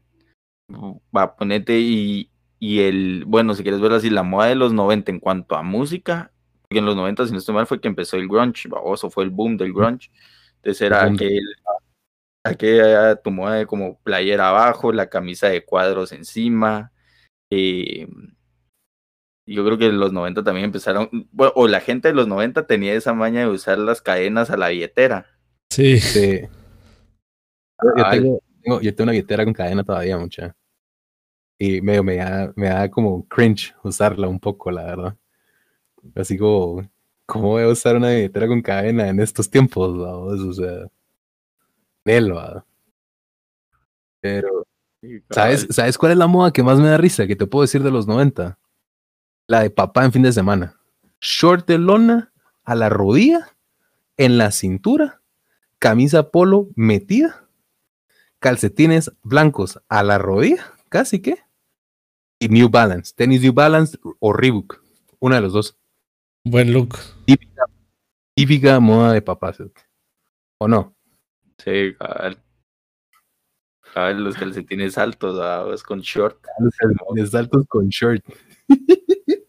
[1.14, 5.10] Va, ponete y, y el, bueno, si quieres verlo así, la moda de los 90
[5.10, 8.16] en cuanto a música, porque en los 90, si no estoy mal, fue que empezó
[8.16, 10.10] el grunge, baboso, fue el boom del grunge.
[10.62, 11.40] Entonces era aquel,
[12.44, 16.92] aquella tu moda de como playera abajo, la camisa de cuadros encima.
[17.51, 18.07] eh,
[19.46, 22.66] yo creo que en los 90 también empezaron, bueno, o la gente de los 90
[22.66, 25.27] tenía esa maña de usar las cadenas a la billetera.
[25.70, 25.98] Sí.
[26.01, 26.42] Sí.
[27.96, 30.55] Yo, tengo, tengo- yo tengo una billetera con cadena todavía, mucha.
[31.59, 35.16] Y medio me da, me da como cringe usarla un poco, la verdad.
[36.14, 36.88] Así como,
[37.33, 39.99] ¿cómo voy a usar una billetera con cadena en estos tiempos?
[39.99, 40.38] Vamos?
[40.40, 40.87] O sea,
[42.05, 42.31] Nel.
[44.21, 44.66] Pero,
[45.31, 47.27] ¿sabes, ¿sabes cuál es la moda que más me da risa?
[47.27, 48.59] Que te puedo decir de los 90.
[49.47, 50.79] La de papá en fin de semana.
[51.23, 53.57] Short de lona a la rodilla,
[54.18, 55.23] en la cintura,
[55.79, 57.49] camisa polo metida,
[58.40, 61.38] calcetines blancos a la rodilla, casi que,
[62.38, 64.83] y New Balance, tenis New Balance o Reebok,
[65.18, 65.79] una de los dos.
[66.44, 66.96] Buen look.
[67.24, 67.64] Típica,
[68.35, 69.64] típica moda de papá, ¿sí?
[70.59, 70.96] ¿o no?
[71.59, 72.42] Sí, cabal.
[73.94, 76.44] Cabal, los calcetines altos, ah, es con short.
[76.59, 78.24] Los calcetines altos con short.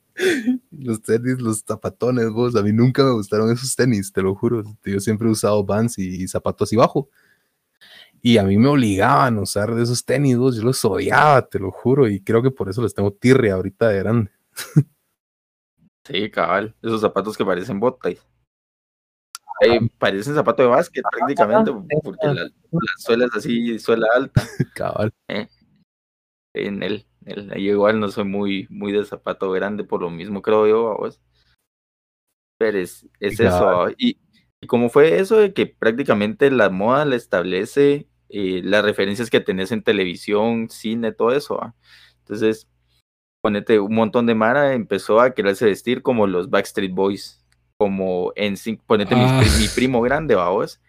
[0.71, 2.56] los tenis, los zapatones, vos.
[2.56, 4.63] A mí nunca me gustaron esos tenis, te lo juro.
[4.86, 7.10] Yo siempre he usado Vans y, zapatos y bajo.
[8.21, 10.56] Y a mí me obligaban a usar de esos tenis, vos.
[10.56, 12.08] Yo los odiaba, te lo juro.
[12.08, 14.32] Y creo que por eso les tengo tirria ahorita de grande.
[16.05, 16.75] sí, cabal.
[16.81, 18.25] Esos zapatos que parecen botas.
[19.97, 21.71] parecen zapato de básquet prácticamente,
[22.03, 22.49] porque la,
[22.97, 24.41] suela es así, suela alta.
[24.75, 25.13] Cabal.
[25.27, 25.47] ¿Eh?
[26.53, 27.05] En él.
[27.25, 31.21] El, igual no soy muy, muy de zapato grande por lo mismo, creo yo, vos.
[32.57, 33.89] Pero es, es eso.
[33.97, 34.19] Y,
[34.61, 39.41] y, como fue eso de que prácticamente la moda la establece eh, las referencias que
[39.41, 41.75] tenés en televisión, cine, todo eso.
[42.19, 42.67] Entonces,
[43.43, 47.43] ponete un montón de Mara empezó a quererse vestir como los Backstreet Boys,
[47.77, 48.56] como en
[48.88, 49.43] ponete mi, ah.
[49.75, 50.79] primo grande, vos,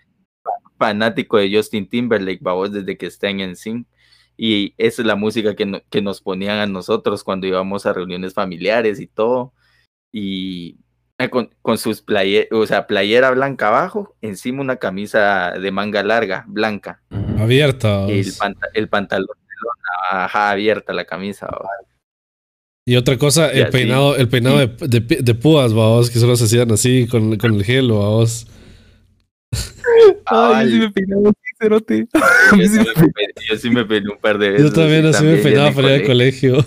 [0.78, 3.88] fanático de Justin Timberlake, vos, desde que está en NSYNC
[4.36, 8.34] y esa es la música que, que, nos ponían a nosotros cuando íbamos a reuniones
[8.34, 9.52] familiares y todo.
[10.12, 10.78] Y
[11.18, 16.02] eh, con, con sus playeras, o sea, playera blanca abajo, encima una camisa de manga
[16.02, 17.00] larga, blanca.
[17.38, 18.06] Abierta.
[18.06, 18.26] El,
[18.74, 19.36] el pantalón
[20.10, 21.48] ajá, abierta la camisa.
[22.86, 26.44] Y otra cosa, el peinado, el peinado de, de, de, púas, vamos, que solo se
[26.44, 28.46] hacían así con, con el gelo, vamos.
[30.26, 32.06] Ay, sí me peinaba así, cerote.
[33.48, 34.66] Yo, sí me peiné un par de veces.
[34.66, 36.64] Yo también así me peinaba para ir al colegio.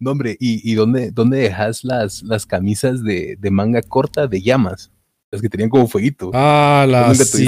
[0.00, 4.42] No, hombre, ¿y, y dónde, dónde dejas las, las camisas de, de manga corta de
[4.42, 4.90] llamas?
[5.32, 6.30] Las que tenían como fueguito.
[6.34, 7.44] Ah, las sí,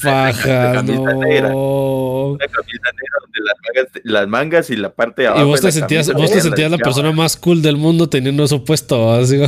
[0.00, 1.20] fajas, no.
[1.20, 1.52] Negra.
[1.52, 5.42] Una camisa negra donde las mangas, las mangas y la parte de abajo.
[5.42, 8.64] Y vos te sentías, vos te sentías la, persona más cool del mundo teniendo eso
[8.64, 9.40] puesto, así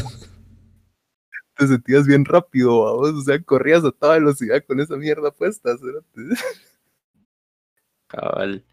[1.56, 5.76] te sentías bien rápido, vos, o sea, corrías a toda velocidad con esa mierda puesta.
[8.08, 8.64] Cabal.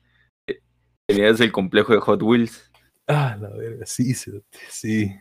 [0.47, 0.59] Eh,
[1.05, 2.71] tenías el complejo de Hot Wheels.
[3.07, 5.15] Ah, la verga, sí, sí.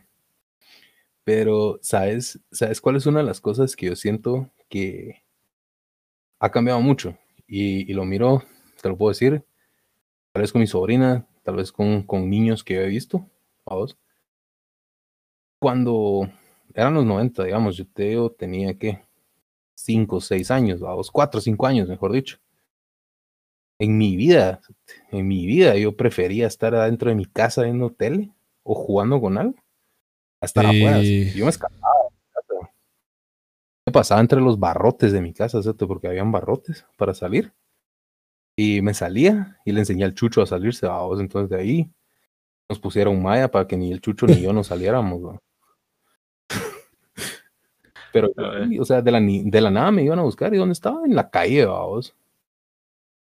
[1.23, 2.39] Pero, ¿sabes?
[2.51, 5.23] ¿Sabes cuál es una de las cosas que yo siento que
[6.39, 7.17] ha cambiado mucho?
[7.47, 8.43] Y, lo miro,
[8.81, 9.45] te lo puedo decir,
[10.31, 13.29] tal vez con mi sobrina, tal vez con, con niños que he visto,
[13.65, 13.97] vos.
[15.59, 16.29] Cuando
[16.73, 18.99] eran los 90, digamos, yo te tenía que
[19.75, 22.39] 5 o 6 años, vamos, 4 o 5 años, mejor dicho.
[23.79, 24.61] En mi vida,
[25.11, 28.31] en mi vida, yo prefería estar adentro de mi casa viendo tele
[28.63, 29.55] o jugando con algo,
[30.43, 31.01] hasta afuera.
[31.01, 32.09] Yo me escapaba.
[33.85, 35.87] Me pasaba entre los barrotes de mi casa, ¿cierto?
[35.87, 37.53] porque habían barrotes para salir.
[38.55, 41.19] Y me salía y le enseñé al Chucho a salirse, vamos.
[41.19, 41.91] Entonces de ahí
[42.69, 45.21] nos pusieron maya para que ni el Chucho ni yo nos saliéramos.
[45.21, 45.41] ¿no?
[48.13, 48.31] Pero,
[48.79, 51.03] o sea, de la, de la nada me iban a buscar y ¿dónde estaba?
[51.05, 52.15] En la calle, vamos.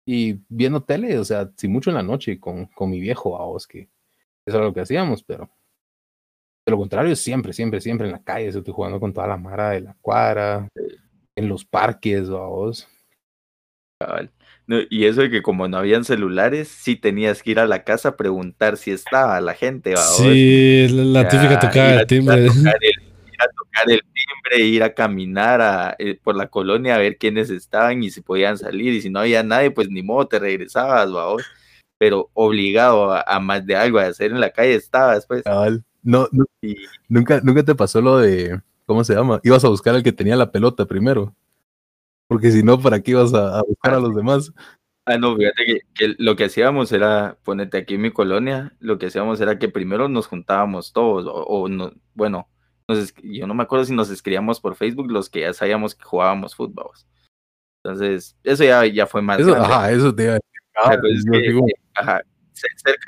[0.06, 3.67] Y viendo tele, o sea, si mucho en la noche con, con mi viejo, vamos,
[3.67, 3.89] que
[4.45, 5.50] eso era lo que hacíamos, pero
[6.65, 9.71] de lo contrario, siempre, siempre, siempre en la calle, estoy jugando con toda la mara
[9.71, 10.67] de la cuadra,
[11.36, 12.88] en los parques, vamos.
[14.89, 18.10] y eso de que como no habían celulares, sí tenías que ir a la casa
[18.10, 20.17] a preguntar si estaba la gente, vamos.
[20.17, 22.47] Sí, la típica tocada de timbre
[23.41, 27.50] a tocar el timbre, ir a caminar a, eh, por la colonia a ver quiénes
[27.50, 28.93] estaban y si podían salir.
[28.93, 31.43] Y si no había nadie, pues ni modo, te regresabas, vamos.
[31.97, 35.43] Pero obligado a, más de algo a hacer en la calle estabas, pues.
[36.03, 36.27] No,
[37.07, 39.39] nunca, nunca te pasó lo de, ¿cómo se llama?
[39.43, 41.35] Ibas a buscar al que tenía la pelota primero.
[42.27, 44.53] Porque si no, ¿para qué ibas a, buscar a los demás?
[45.05, 49.07] Ah, no, fíjate que, lo que hacíamos era, ponete aquí en mi colonia, lo que
[49.07, 52.47] hacíamos era que primero nos juntábamos todos, o no, bueno,
[53.23, 56.55] yo no me acuerdo si nos escribíamos por Facebook los que ya sabíamos que jugábamos
[56.55, 56.91] fútbol.
[57.83, 59.39] Entonces, eso ya, ya fue más.
[59.39, 61.75] Eso, ajá, eso te iba a decir.
[61.95, 62.21] Ah,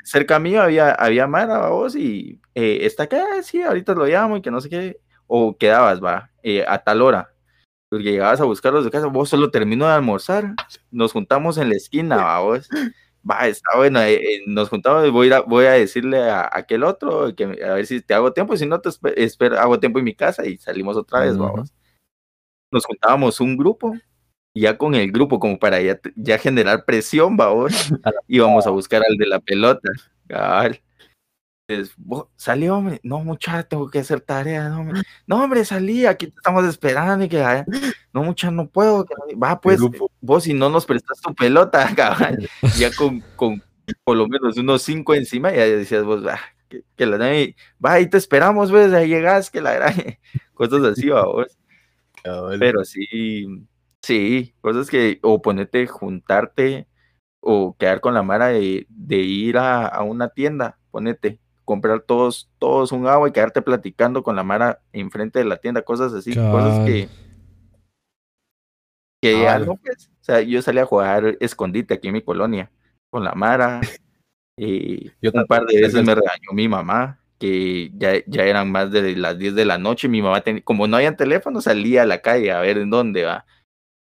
[0.04, 4.42] cerca, mío había, había Mara, vos, y eh, está acá, sí, ahorita lo llamo y
[4.42, 5.00] que no sé qué.
[5.26, 7.32] O quedabas, va, eh, a tal hora.
[7.88, 10.54] Porque llegabas a buscarlos de casa, vos solo termino de almorzar,
[10.90, 12.68] nos juntamos en la esquina, va, vos.
[13.28, 17.44] va, está bueno, eh, nos juntamos, voy a, voy a decirle a, aquel otro que
[17.44, 20.46] a ver si te hago tiempo, si no te espero, hago tiempo en mi casa
[20.46, 21.72] y salimos otra vez, vamos.
[22.70, 23.94] Nos juntábamos un grupo,
[24.54, 27.72] ya con el grupo, como para ya, ya generar presión, vamos,
[28.28, 29.88] íbamos a buscar al de la pelota,
[30.26, 30.80] cabal
[32.36, 36.36] salí, hombre, no, muchacho, tengo que hacer tarea, no, hombre, no, hombre, salí, aquí te
[36.36, 37.64] estamos esperando, y que,
[38.12, 39.06] no, muchacho, no puedo,
[39.42, 39.80] va, pues,
[40.20, 42.38] vos si no nos prestas tu pelota, cabrón,
[42.78, 43.62] ya con, con
[44.02, 47.18] por lo menos unos cinco encima, ya decías vos, va, que, la
[47.84, 49.94] va, ahí te esperamos, ves, ahí llegas, que la gran,
[50.54, 51.58] cosas así, va, vos.
[52.58, 53.46] Pero sí,
[54.02, 56.88] sí, cosas que, o ponerte, juntarte,
[57.40, 62.50] o quedar con la mara de, de ir a, a una tienda, ponete, comprar todos,
[62.58, 66.34] todos un agua y quedarte platicando con la Mara enfrente de la tienda, cosas así,
[66.34, 67.08] cosas que,
[69.22, 72.70] que algo pues, o sea, yo salí a jugar escondite aquí en mi colonia
[73.10, 73.80] con la Mara,
[74.56, 79.16] y un par de veces me regañó mi mamá, que ya, ya eran más de
[79.16, 82.22] las 10 de la noche, mi mamá, tenía, como no había teléfono, salía a la
[82.22, 83.46] calle a ver en dónde va.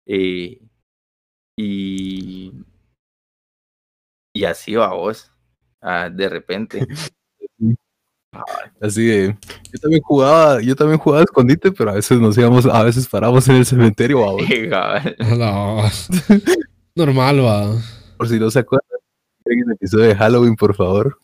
[0.05, 0.61] Eh,
[1.57, 2.53] y,
[4.33, 5.31] y así va vos,
[5.81, 6.87] ah, de repente.
[8.79, 9.37] Así de,
[9.71, 13.47] yo también jugaba, yo también jugaba escondite, pero a veces nos íbamos, a veces paramos
[13.49, 14.19] en el cementerio,
[16.95, 17.75] Normal, va.
[18.17, 18.99] Por si no se acuerdan,
[19.45, 21.17] en el episodio de Halloween, por favor.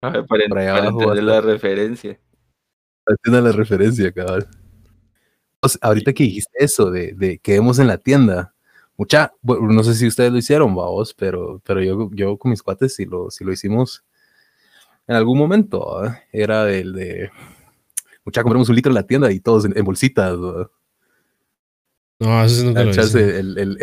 [0.00, 2.18] para, entender la referencia.
[3.04, 4.48] Para entender la referencia, cabal.
[5.80, 8.54] ahorita que dijiste eso de, de quedemos en la tienda,
[8.96, 12.96] mucha, no sé si ustedes lo hicieron, vamos, pero, pero yo, yo con mis cuates
[12.96, 14.04] sí lo, sí lo hicimos
[15.08, 16.02] en algún momento.
[16.32, 17.30] Era el de,
[18.24, 20.36] mucha, compramos un litro en la tienda y todos en, bolsitas.
[22.20, 23.40] No, eso sí nunca lo hice.
[23.40, 23.78] El, el,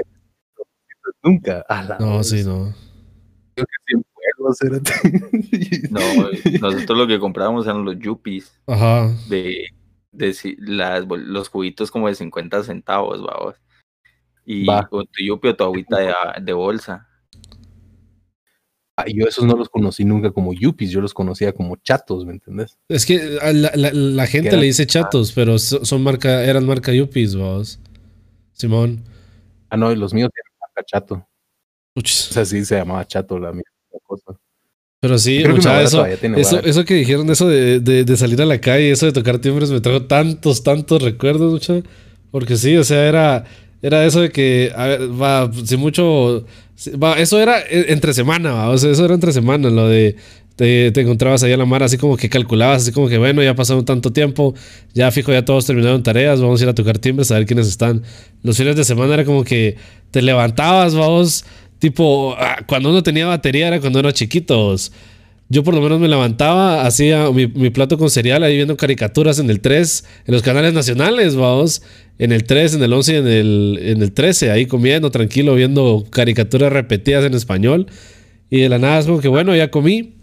[1.24, 1.66] nunca.
[2.00, 2.74] no, sí, no.
[3.56, 4.02] Creo que sí
[5.90, 6.00] no,
[6.62, 8.60] nosotros lo que comprábamos eran los yuppies.
[8.68, 9.10] Ajá.
[9.30, 9.70] De,
[10.12, 13.56] de las, los juguitos como de 50 centavos, vamos.
[14.46, 17.08] Y con tu yuppie o tu agüita de, de bolsa.
[18.98, 22.32] Ah, yo esos no los conocí nunca como yuppies, yo los conocía como chatos, ¿me
[22.32, 22.78] entendés?
[22.88, 27.80] Es que la, gente le dice chatos, pero son marca, eran marca yuppies, vos.
[28.54, 29.04] Simón.
[29.70, 31.28] Ah, no, los míos eran marca chato.
[31.94, 33.72] O sea, sí se llamaba chato la misma
[34.06, 34.40] cosa.
[35.02, 38.92] Pero sí, mucha, eso, eso, eso, que dijeron, eso de, de, salir a la calle,
[38.92, 41.82] eso de tocar timbres, me trajo tantos, tantos recuerdos, mucha.
[42.32, 43.46] Porque sí, o sea, era,
[43.86, 46.44] era eso de que, a ver, va, si mucho
[47.18, 50.16] eso era e, entre semana, sea, eso era entre semana, lo de
[50.56, 53.54] te, encontrabas ahí a la mar, así como que calculabas, así como que bueno, ya
[53.54, 54.56] pasado tanto tiempo,
[54.96, 57.68] ya fijo, ya todos terminaron tareas, vamos a ir a tocar timbres a ver quiénes
[57.68, 58.02] están.
[58.42, 59.76] Los fines de semana era como que
[60.10, 61.46] te levantabas, vamos,
[61.78, 64.92] tipo, ah, cuando uno tenía batería era cuando eran chiquitos.
[65.48, 69.50] Yo por lo menos me levantaba, hacía mi, plato con cereal ahí viendo caricaturas en
[69.52, 71.84] el 3, en los canales nacionales, vamos,
[72.18, 75.54] en el 3, en el 11 y en el, en el 13, ahí comiendo tranquilo,
[75.54, 77.86] viendo caricaturas repetidas en español.
[78.50, 80.14] Y de la nada es como que, bueno, ya comí.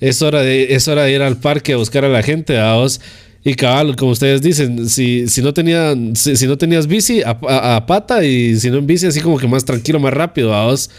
[0.00, 3.00] Es hora de, es hora de ir al parque a buscar a la gente, vamos.
[3.44, 7.86] Y cabal, como ustedes dicen, si, si, no, tenían, si, no tenías bici, a, a,
[7.86, 10.90] pata, y si no en bici, así como que más tranquilo, más rápido, vamos.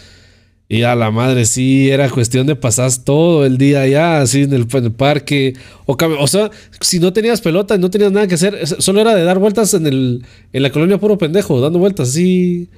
[0.68, 4.54] Y a la madre, sí, era cuestión de pasar todo el día allá, así en
[4.54, 5.54] el, parque.
[5.84, 6.50] O, o, sea,
[6.80, 9.86] si no tenías pelota, no tenías nada que hacer, solo era de dar vueltas en,
[9.86, 12.70] el, en la colonia puro pendejo, dando vueltas así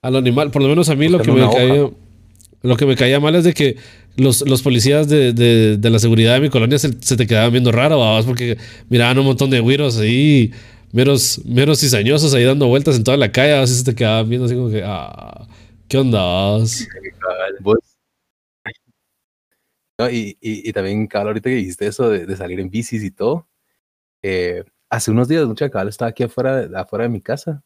[0.00, 0.50] a lo animal.
[0.50, 1.90] Por lo menos a mí lo que me caía,
[2.62, 3.76] lo que me caía mal es de que
[4.16, 8.00] los, los policías de, de, la seguridad de mi colonia se, te quedaban viendo raro,
[8.24, 8.56] porque
[8.88, 10.52] miraban un montón de güiros ahí,
[10.92, 14.26] meros, meros cizañosos ahí dando vueltas en toda la calle, a veces se te quedaban
[14.26, 15.46] viendo así como que, ah.
[15.88, 16.58] ¿Qué onda?
[20.10, 23.48] y, y, también, cabal, ahorita que dijiste eso de, salir en bicis y todo,
[24.22, 27.62] eh, hace unos días, mucha cabal estaba aquí afuera, afuera de mi casa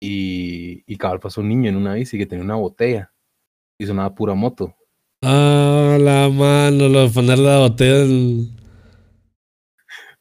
[0.00, 3.12] y, y cabal pasó un niño en una bici que tenía una botella
[3.78, 4.74] y sonaba pura moto.
[5.22, 8.04] Ah, la mano, lo de poner la botella.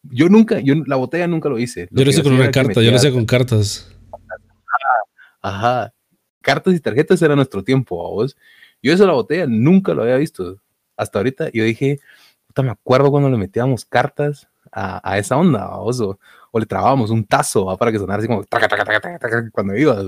[0.04, 1.88] Yo nunca, yo la botella nunca lo hice.
[1.92, 3.94] yo lo hice con una carta, yo lo hice con cartas.
[5.42, 5.94] Ajá
[6.44, 8.38] cartas y tarjetas era nuestro tiempo, vos.
[8.82, 10.62] Yo eso la botella nunca lo había visto.
[10.98, 12.00] Hasta ahorita yo dije,
[12.46, 16.20] puta, me acuerdo cuando le metíamos cartas a, esa onda, vos, o,
[16.60, 18.44] le trabábamos un tazo para que sonara así como
[19.52, 20.06] cuando ibas.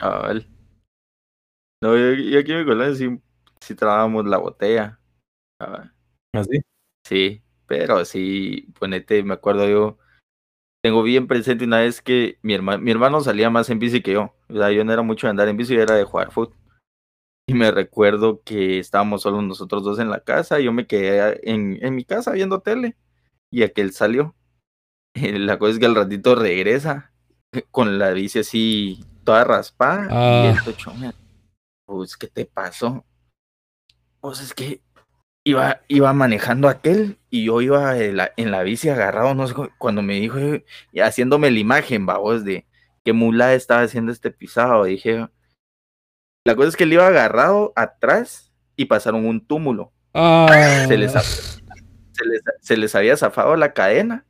[0.00, 0.46] Ah, vale.
[1.82, 3.20] No, yo, aquí en mi colonia sí,
[3.60, 4.98] sí trabábamos la botella.
[5.60, 5.90] ¿Ah,
[6.44, 6.60] sí?
[7.04, 9.98] Sí, pero sí, ponete, me acuerdo yo
[10.88, 14.12] tengo bien presente una vez que mi, hermano, mi hermano salía más en bici que
[14.12, 14.34] yo.
[14.48, 16.56] O sea, yo no era mucho de andar en bici, era de jugar fútbol.
[17.46, 20.60] Y me recuerdo que estábamos solo nosotros dos en la casa.
[20.60, 22.96] Yo me quedé en, en mi casa viendo tele.
[23.50, 24.34] Y aquel salió.
[25.14, 27.12] La cosa es que al ratito regresa
[27.70, 30.04] con la bici así toda raspada.
[30.04, 30.54] Y Ah.
[30.56, 31.12] el tocho me-
[31.86, 33.04] pues, ¿qué te pasó?
[34.20, 34.82] Pues es que
[35.48, 39.54] iba, iba manejando aquel y yo iba en la, en la bici agarrado, no sé,
[39.54, 42.66] cu- cuando me dijo, eh, y haciéndome la imagen, babos, de
[43.04, 44.84] qué mula estaba haciendo este pisado.
[44.84, 45.26] Dije,
[46.44, 49.92] la cosa es que él iba agarrado atrás y pasaron un túmulo.
[50.14, 50.46] Ah.
[50.88, 54.26] Se les, se les, se les había zafado la cadena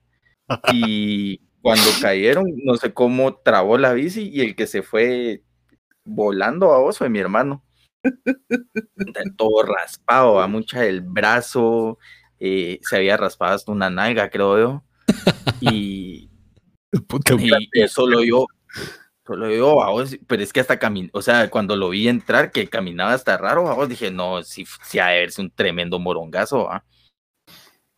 [0.72, 5.42] y cuando cayeron, no sé cómo trabó la bici y el que se fue
[6.04, 7.62] volando a vos fue mi hermano.
[9.36, 11.99] Todo raspado, a mucha del brazo,
[12.40, 14.84] eh, se había raspado hasta una nalga, creo yo.
[15.61, 16.30] Y,
[17.38, 18.46] y, y solo yo,
[19.26, 22.68] solo yo, vamos, pero es que hasta caminó, o sea, cuando lo vi entrar, que
[22.68, 26.84] caminaba hasta raro, vamos, dije, no, si, si ha de verse un tremendo morongazo, ¿va?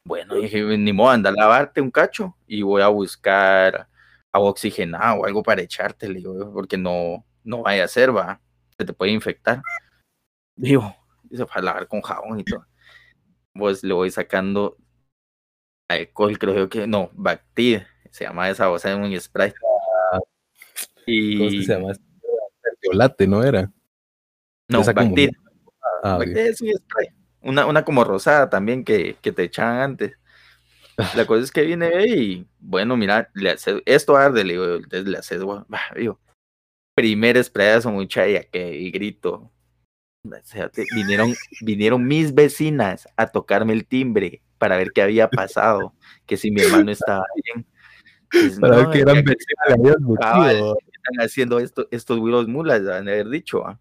[0.05, 3.86] Bueno, dije, ni modo, anda a lavarte un cacho y voy a buscar
[4.32, 8.40] agua oxigenada o algo para echarte, le digo, porque no, no vaya a ser, va,
[8.76, 9.62] se te puede infectar.
[10.61, 10.94] Digo,
[11.24, 12.66] dice, para lavar con jabón y todo.
[13.54, 14.76] Pues le voy sacando
[15.88, 17.78] alcohol, creo que, no, Bactid,
[18.11, 19.52] se llama esa cosa en un spray.
[19.52, 20.22] ¿Cómo
[21.06, 21.92] Y que se llama?
[22.82, 23.72] Violate, ¿no era?
[24.68, 25.30] no, Esa como- Bactid,
[26.02, 27.08] Ah, es un spray.
[27.42, 30.12] Una, una como rosada también que, que te echaban antes.
[31.16, 35.06] La cosa es que viene y, bueno, mira, le hace- esto arde, le digo, entonces
[35.08, 36.20] le haces, gua- bah, digo,
[36.94, 39.50] primer sprayazo, muchacha, que y grito.
[40.94, 45.94] Vinieron, vinieron mis vecinas a tocarme el timbre para ver qué había pasado,
[46.26, 47.66] que si mi hermano estaba bien.
[48.30, 53.66] Pues, Para ver que eran están haciendo esto, estos güiros mulas, han haber dicho.
[53.66, 53.80] ¿ah?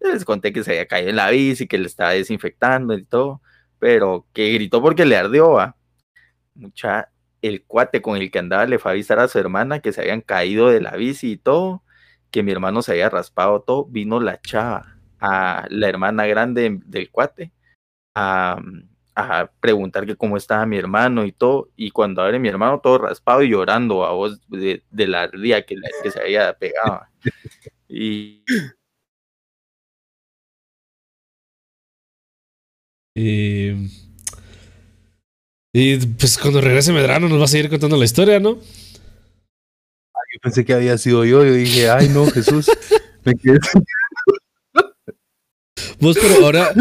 [0.00, 3.42] Les conté que se había caído en la bici, que le estaba desinfectando y todo,
[3.78, 5.52] pero que gritó porque le ardió.
[5.52, 5.76] ¿va?
[6.54, 7.10] Mucha,
[7.42, 10.00] el cuate con el que andaba le fue a avisar a su hermana que se
[10.00, 11.82] habían caído de la bici y todo,
[12.30, 13.86] que mi hermano se había raspado todo.
[13.86, 17.52] Vino la chava, a la hermana grande del cuate,
[18.14, 18.60] a,
[19.16, 21.68] a preguntar que cómo estaba mi hermano y todo.
[21.76, 25.62] Y cuando abre mi hermano todo raspado y llorando a voz de, de la ardilla
[25.66, 27.02] que, la- que se había pegado.
[27.92, 28.44] Y
[33.16, 33.70] Y,
[35.72, 38.60] y pues cuando regrese Medrano nos va a seguir contando la historia, ¿no?
[40.32, 41.44] Yo pensé que había sido yo.
[41.44, 42.70] Yo dije, ay, no, Jesús.
[43.24, 43.58] Me quedé
[46.00, 46.72] Vos, pero ahora,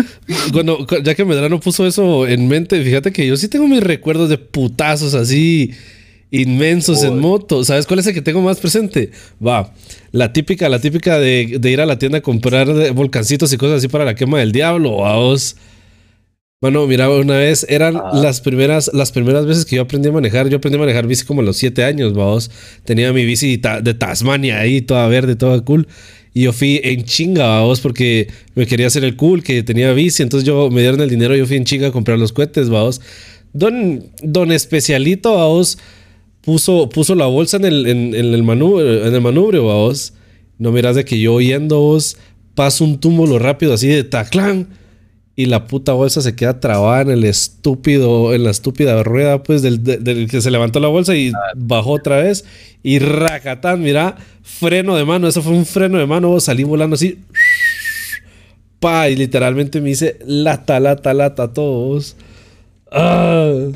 [0.54, 3.82] cuando, cu- ya que Medrano puso eso en mente, fíjate que yo sí tengo mis
[3.84, 5.72] recuerdos de putazos así
[6.32, 7.64] inmensos en moto.
[7.64, 9.12] ¿Sabes cuál es el que tengo más presente?
[9.46, 9.74] Va,
[10.12, 13.78] la típica, la típica de, de ir a la tienda a comprar volcancitos y cosas
[13.80, 15.56] así para la quema del diablo, vos.
[16.62, 18.12] Bueno, mira, una vez eran Ah.
[18.14, 20.50] las primeras, las primeras veces que yo aprendí a manejar.
[20.50, 22.52] Yo aprendí a manejar bici como a los siete años, vamos.
[22.84, 25.88] Tenía mi bici de Tasmania ahí, toda verde, toda cool.
[26.34, 30.24] Y yo fui en chinga, vamos, porque me quería hacer el cool, que tenía bici.
[30.24, 33.02] Entonces yo me dieron el dinero, yo fui en chinga a comprar los cohetes, vamos.
[33.54, 35.80] Don, don especialito, vamos,
[36.42, 40.14] puso, puso la bolsa en el, en, el, manubrio, en el manubrio, vamos.
[40.60, 42.18] No miras de que yo yendo, vos,
[42.54, 44.68] paso un túmulo rápido así de taclán
[45.42, 49.62] y la puta bolsa se queda trabada en el estúpido, en la estúpida rueda, pues,
[49.62, 52.44] del, de- del que se levantó la bolsa y bajó otra vez.
[52.84, 57.24] Y racatán, mira, freno de mano, eso fue un freno de mano, salí volando así.
[58.82, 62.18] Pa, y literalmente me hice lata, lata, lata, todos.
[62.92, 63.70] Ah.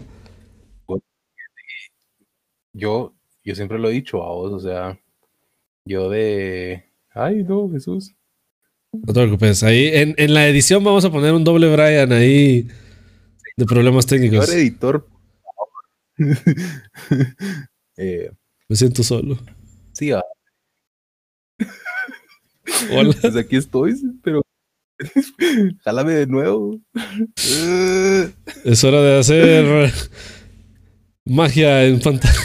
[2.74, 3.14] yo,
[3.46, 5.00] yo siempre lo he dicho a vos, o sea,
[5.86, 6.84] yo de,
[7.14, 8.14] ay, no, Jesús.
[8.94, 12.68] No te preocupes, ahí en, en la edición vamos a poner un doble Brian ahí
[13.58, 14.46] de problemas técnicos.
[14.46, 15.08] Señor editor,
[17.98, 18.32] eh,
[18.70, 19.40] Me siento solo.
[19.94, 20.22] sí, ah,
[22.92, 23.16] Hola.
[23.20, 24.42] pues aquí estoy, pero
[25.84, 26.80] jálame de nuevo.
[28.64, 29.92] Es hora de hacer
[31.26, 32.40] magia en pantalla.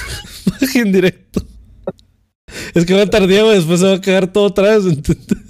[0.60, 1.42] magia en directo.
[2.74, 4.84] Es que va a estar Diego después se va a cagar todo vez.
[4.86, 5.47] ¿entendés?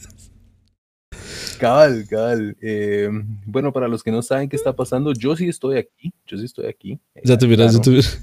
[1.58, 2.56] Cabal, cabal.
[2.60, 3.08] Eh,
[3.46, 6.12] bueno, para los que no saben qué está pasando, yo sí estoy aquí.
[6.26, 6.98] Yo sí estoy aquí.
[7.14, 8.18] eh, Ya te miras, ya te miras.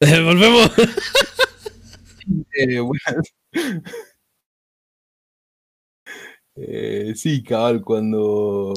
[0.00, 0.70] Eh, Volvemos.
[2.58, 3.22] Eh, bueno.
[6.56, 8.72] Eh, sí, cabal, cuando,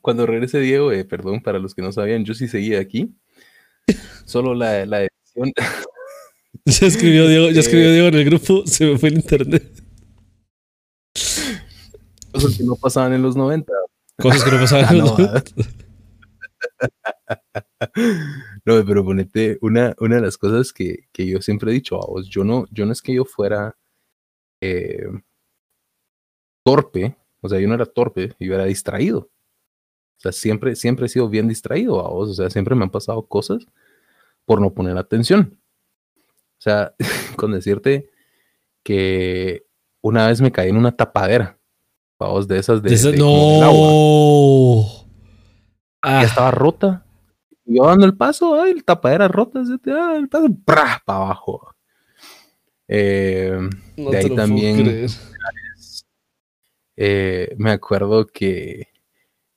[0.00, 3.14] cuando regrese Diego, eh, perdón, para los que no sabían, yo sí seguía aquí.
[4.24, 5.52] Solo la, la edición.
[6.66, 9.77] Ya escribió Diego, ya escribió Diego en el grupo, se me fue el internet.
[12.38, 13.72] Cosas que no pasaban en los 90.
[14.20, 15.44] Cosas que no pasaban Ah, en no, los ¿verdad?
[18.64, 22.06] No, pero ponete, una, una de las cosas que, que yo siempre he dicho a
[22.06, 23.76] vos, yo no, yo no es que yo fuera
[24.60, 25.08] eh,
[26.64, 29.18] torpe, o sea, yo no era torpe, yo era distraído.
[29.20, 32.90] O sea, siempre, siempre he sido bien distraído a vos, o sea, siempre me han
[32.90, 33.66] pasado cosas
[34.44, 35.60] por no poner atención.
[36.58, 36.94] O sea,
[37.36, 38.10] con decirte
[38.82, 39.64] que
[40.00, 41.57] una vez me caí en una tapadera,
[42.18, 44.82] de esas de, del agua no.
[46.02, 47.04] ya Ah, estaba rota.
[47.64, 51.00] Y yo dando el paso, ay, el tapadera rota, se te da el paso, para
[51.06, 51.74] abajo.
[52.88, 53.56] Eh,
[53.96, 55.06] no de ahí también-
[56.96, 58.88] eh, me acuerdo que,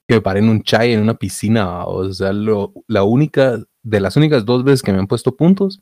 [0.07, 3.99] que me paré en un chai en una piscina, o sea, lo- la única, de
[3.99, 5.81] las únicas dos veces que me han puesto puntos,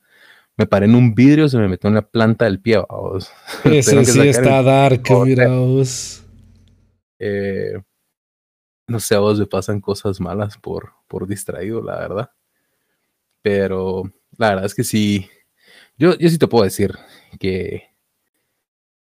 [0.55, 3.31] me paré en un vidrio, se me metió en la planta del pie, vamos.
[3.65, 6.23] Ese sí está el- dark, Oh, mira vos.
[7.19, 7.73] Eh,
[8.87, 12.31] no sé, a vos me pasan cosas malas por, por distraído, la verdad.
[13.41, 15.29] Pero la verdad es que sí,
[15.97, 16.95] yo, yo sí te puedo decir
[17.39, 17.89] que,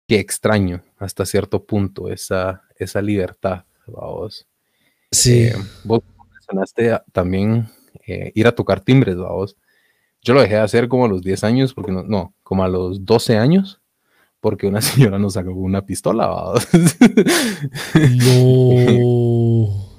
[0.07, 4.47] que extraño hasta cierto punto esa, esa libertad, vamos.
[5.11, 5.45] Sí.
[5.45, 6.01] Eh, vos
[6.31, 7.69] mencionaste también
[8.07, 9.57] eh, ir a tocar timbres, vamos.
[10.21, 12.69] Yo lo dejé de hacer como a los 10 años, porque no, no, como a
[12.69, 13.81] los 12 años,
[14.43, 16.67] porque una señora nos sacó una pistola, vamos.
[18.25, 19.89] No.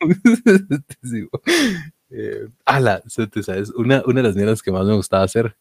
[2.08, 5.56] Eh, ala, sabes, una, una de las mierdas que más me gustaba hacer.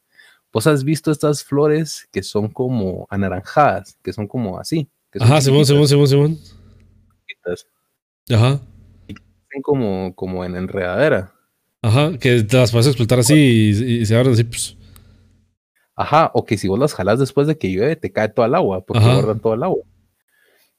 [0.54, 4.88] ¿Vos has visto estas flores que son como anaranjadas, que son como así?
[5.12, 6.40] Que son Ajá, Simón, Simón, Simón, Simón.
[8.30, 8.62] Ajá.
[9.52, 11.34] son como, como en enredadera.
[11.82, 13.70] Ajá, que te las puedes explotar así y,
[14.02, 14.78] y se abren así, pues.
[15.96, 18.56] Ajá, o que si vos las jalás después de que llueve, te cae todo el
[18.56, 19.14] agua, porque Ajá.
[19.14, 19.84] guardan todo el agua.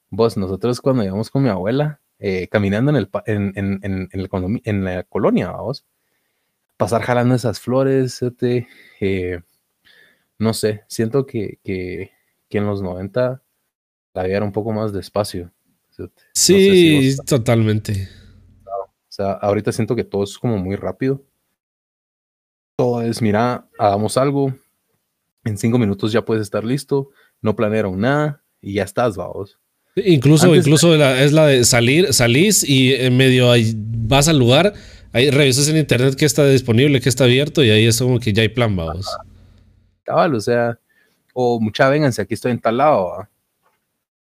[0.09, 3.79] Vos, nosotros cuando íbamos con mi abuela, eh, caminando en, el, en, en,
[4.11, 5.85] en, colomi- en la colonia, vamos,
[6.77, 8.19] pasar jalando esas flores,
[9.01, 9.41] eh,
[10.37, 12.11] no sé, siento que, que,
[12.47, 13.41] que en los 90
[14.13, 15.51] la vida era un poco más despacio.
[15.89, 16.21] cerote.
[16.21, 18.07] No sé si Sí, vos- totalmente.
[18.65, 21.23] o sea, ahorita siento que todo es como muy rápido.
[22.77, 24.53] Todo es, mira, hagamos algo.
[25.47, 27.09] En cinco minutos ya puedes estar listo.
[27.41, 29.57] No planearon nada y ya estás, vamos.
[29.95, 34.37] Incluso, Antes- incluso la- es la de salir, salís y en medio ahí vas al
[34.37, 34.73] lugar,
[35.11, 38.31] ahí revisas en internet qué está disponible, qué está abierto y ahí es como que
[38.33, 39.07] ya hay plan, vamos.
[40.03, 40.77] Cabal, o sea,
[41.33, 43.05] o mucha vénganse, aquí estoy en tal lado.
[43.07, 43.29] ¿va?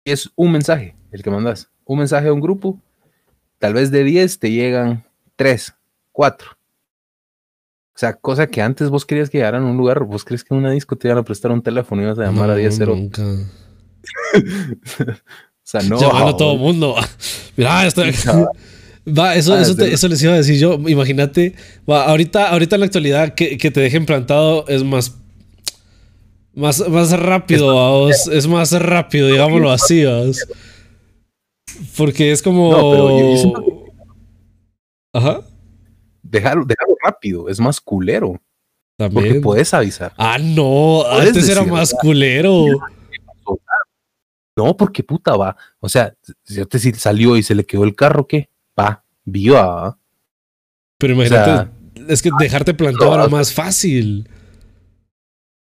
[0.05, 1.69] Y es un mensaje el que mandas.
[1.85, 2.81] Un mensaje a un grupo.
[3.59, 5.05] Tal vez de 10 te llegan
[5.37, 5.75] 3,
[6.13, 6.51] 4.
[7.99, 10.55] O sea, cosa que antes vos querías que llegaran a un lugar, vos crees que
[10.55, 12.59] en una disco te iban a prestar un teléfono y ibas a llamar a No,
[12.61, 12.95] 10 0.
[12.95, 13.23] nunca.
[13.25, 15.15] o
[15.65, 16.01] sea, no.
[16.01, 16.95] Llamando a todo el mundo.
[17.57, 18.13] Mira, estoy
[19.19, 19.95] Va, eso, Ah, eso, te- sí.
[19.95, 20.75] eso les iba a decir yo.
[20.87, 21.55] Imagínate,
[21.91, 25.17] va, ahorita, ahorita en la actualidad que, que te dejen plantado es más,
[26.55, 30.47] más, más rápido, vaos, es más rápido, digámoslo así, vaos.
[31.97, 32.71] Porque es como.
[32.71, 33.85] No, pero yo- yo siento
[35.15, 35.41] Ajá.
[36.31, 38.41] Dejarlo, dejarlo rápido, es más culero.
[38.97, 39.41] Porque También.
[39.43, 40.13] puedes avisar.
[40.17, 42.01] Ah, no, antes era más ¿verdad?
[42.03, 42.67] culero.
[44.57, 45.57] No, porque puta va.
[45.79, 48.51] O sea, si te si salió y se le quedó el carro, ¿qué?
[48.79, 49.97] Va, viva.
[50.99, 51.71] Pero O imagínate, sea,
[52.09, 54.29] es que dejarte plantado no, era más fácil.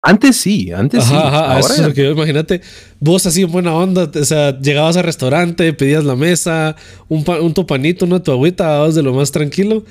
[0.04, 1.14] Antes sí, antes sí.
[1.14, 2.60] Ajá, Ahora eso es lo que yo imagínate.
[2.98, 6.74] Vos así en buena onda, o sea, llegabas al restaurante, pedías la mesa,
[7.08, 9.84] un, pa- un topanito, una tu agüita, vas de lo más tranquilo.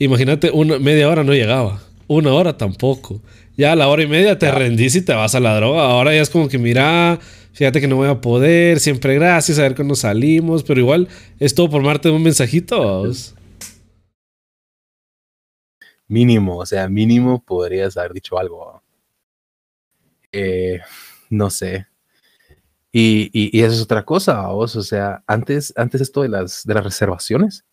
[0.00, 3.20] Imagínate, una media hora no llegaba, una hora tampoco.
[3.58, 5.82] Ya a la hora y media te rendís y te vas a la droga.
[5.82, 7.18] Ahora ya es como que mira,
[7.52, 11.06] fíjate que no voy a poder, siempre gracias, a ver cuándo salimos, pero igual
[11.38, 13.12] es todo por marte un mensajito.
[16.08, 18.82] mínimo, o sea, mínimo podrías haber dicho algo.
[20.32, 20.80] Eh,
[21.28, 21.86] no sé.
[22.90, 24.76] Y, y, y eso es otra cosa, vos.
[24.76, 27.66] O sea, antes, antes esto de las, de las reservaciones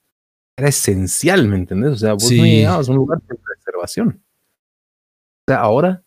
[0.58, 1.92] era esencial, ¿me entendés?
[1.92, 4.24] O sea, vos no llegabas a un lugar sin reservación.
[5.42, 6.04] O sea, ahora,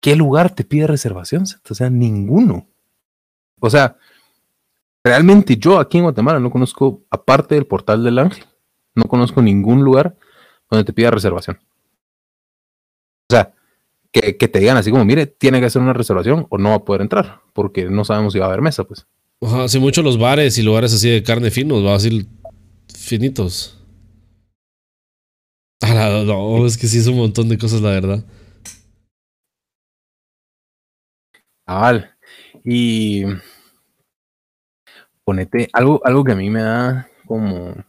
[0.00, 1.44] ¿qué lugar te pide reservación?
[1.70, 2.66] O sea, ninguno.
[3.60, 3.96] O sea,
[5.04, 8.44] realmente yo aquí en Guatemala no conozco, aparte del portal del ángel,
[8.96, 10.16] no conozco ningún lugar
[10.68, 11.58] donde te pida reservación.
[13.28, 13.54] O sea,
[14.10, 16.76] que, que te digan así como, mire, tiene que hacer una reservación o no va
[16.76, 19.06] a poder entrar, porque no sabemos si va a haber mesa, pues.
[19.40, 22.28] Ajá, hace mucho los bares y lugares así de carne finos, va así
[22.92, 23.75] finitos.
[25.82, 28.24] Ah, no, es que sí es un montón de cosas, la verdad.
[31.66, 32.16] Cabal.
[32.64, 33.24] Y
[35.24, 37.84] ponete algo, algo que a mí me da como, no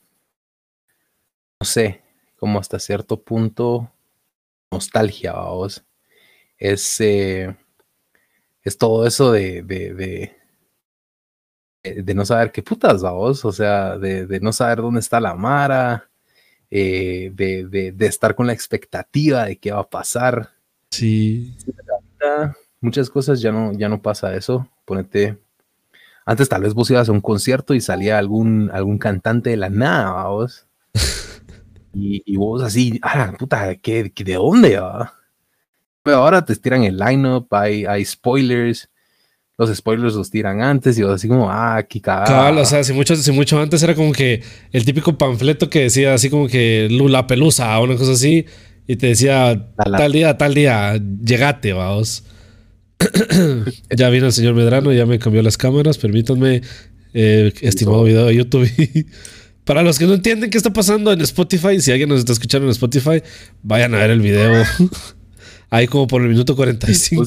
[1.66, 2.02] sé,
[2.38, 3.92] como hasta cierto punto
[4.72, 5.84] nostalgia, vamos.
[6.58, 7.56] Es, eh,
[8.64, 10.36] es todo eso de, de, de,
[12.04, 13.46] de, no saber qué putas, vamos.
[13.46, 16.10] O sea, de, de no saber dónde está la Mara,
[16.70, 20.50] eh, de, de, estar con la expectativa de qué va a pasar.
[20.92, 21.56] Sí.
[22.82, 24.70] Muchas cosas ya no, ya no pasa eso.
[24.86, 25.38] Ponete.
[26.26, 29.70] Antes tal vez vos ibas a un concierto y salía algún, algún cantante de la
[29.70, 30.68] nada, vos.
[31.94, 35.14] y, vos así, ah, puta, ¿qué, ¿de dónde va?
[36.04, 38.90] Pero ahora te tiran el lineup, hay, hay spoilers,
[39.58, 42.94] los spoilers los tiran antes y vos así como, ah, aquí Cabal, o sea, si
[42.94, 46.88] mucho, si mucho antes era como que el típico panfleto que decía así como que
[46.92, 48.46] Lula Pelusa o una cosa así,
[48.86, 52.24] y te decía tal día, tal día, llegate, vamos.
[53.90, 56.62] ya vino el señor Medrano, ya me cambió las cámaras, permítanme,
[57.14, 58.70] eh, estimado video de YouTube.
[59.66, 62.68] Para los que no entienden qué está pasando en Spotify, si alguien nos está escuchando
[62.68, 63.22] en Spotify,
[63.64, 64.64] vayan a ver el video.
[65.70, 67.26] Ahí como por el minuto 45.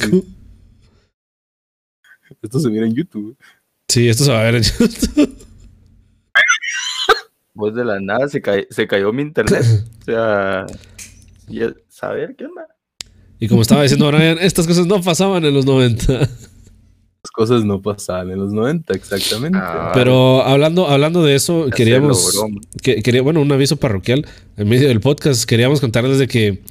[2.42, 3.36] Esto se viene en YouTube.
[3.88, 5.46] Sí, esto se va a ver en YouTube.
[7.54, 9.62] Pues de la nada se, se cayó mi internet.
[10.00, 10.66] o sea,
[11.48, 12.66] y saber qué más.
[13.38, 16.12] Y como estaba diciendo Brian, estas cosas no pasaban en los 90.
[17.22, 19.58] Las cosas no pasaban en los 90, exactamente.
[19.60, 19.90] Ah.
[19.92, 22.42] Pero hablando, hablando de eso, queríamos.
[22.82, 24.26] Que, quería, bueno, un aviso parroquial
[24.56, 25.44] en medio del podcast.
[25.44, 26.62] Queríamos contarles de que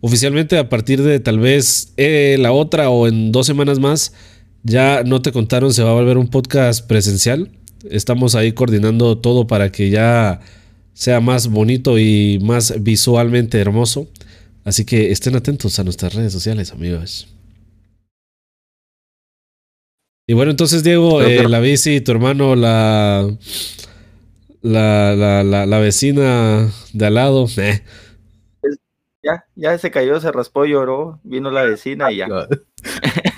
[0.00, 4.14] oficialmente a partir de tal vez eh, la otra o en dos semanas más
[4.62, 7.50] ya no te contaron, se va a volver un podcast presencial.
[7.88, 10.40] Estamos ahí coordinando todo para que ya
[10.92, 14.08] sea más bonito y más visualmente hermoso.
[14.64, 17.28] Así que estén atentos a nuestras redes sociales, amigos.
[20.26, 23.28] Y bueno, entonces, Diego, eh, la bici, tu hermano, la,
[24.60, 27.46] la, la, la, vecina de al lado.
[27.58, 27.82] Eh.
[29.22, 32.26] Ya, ya se cayó, se raspó, lloró, vino la vecina y ya.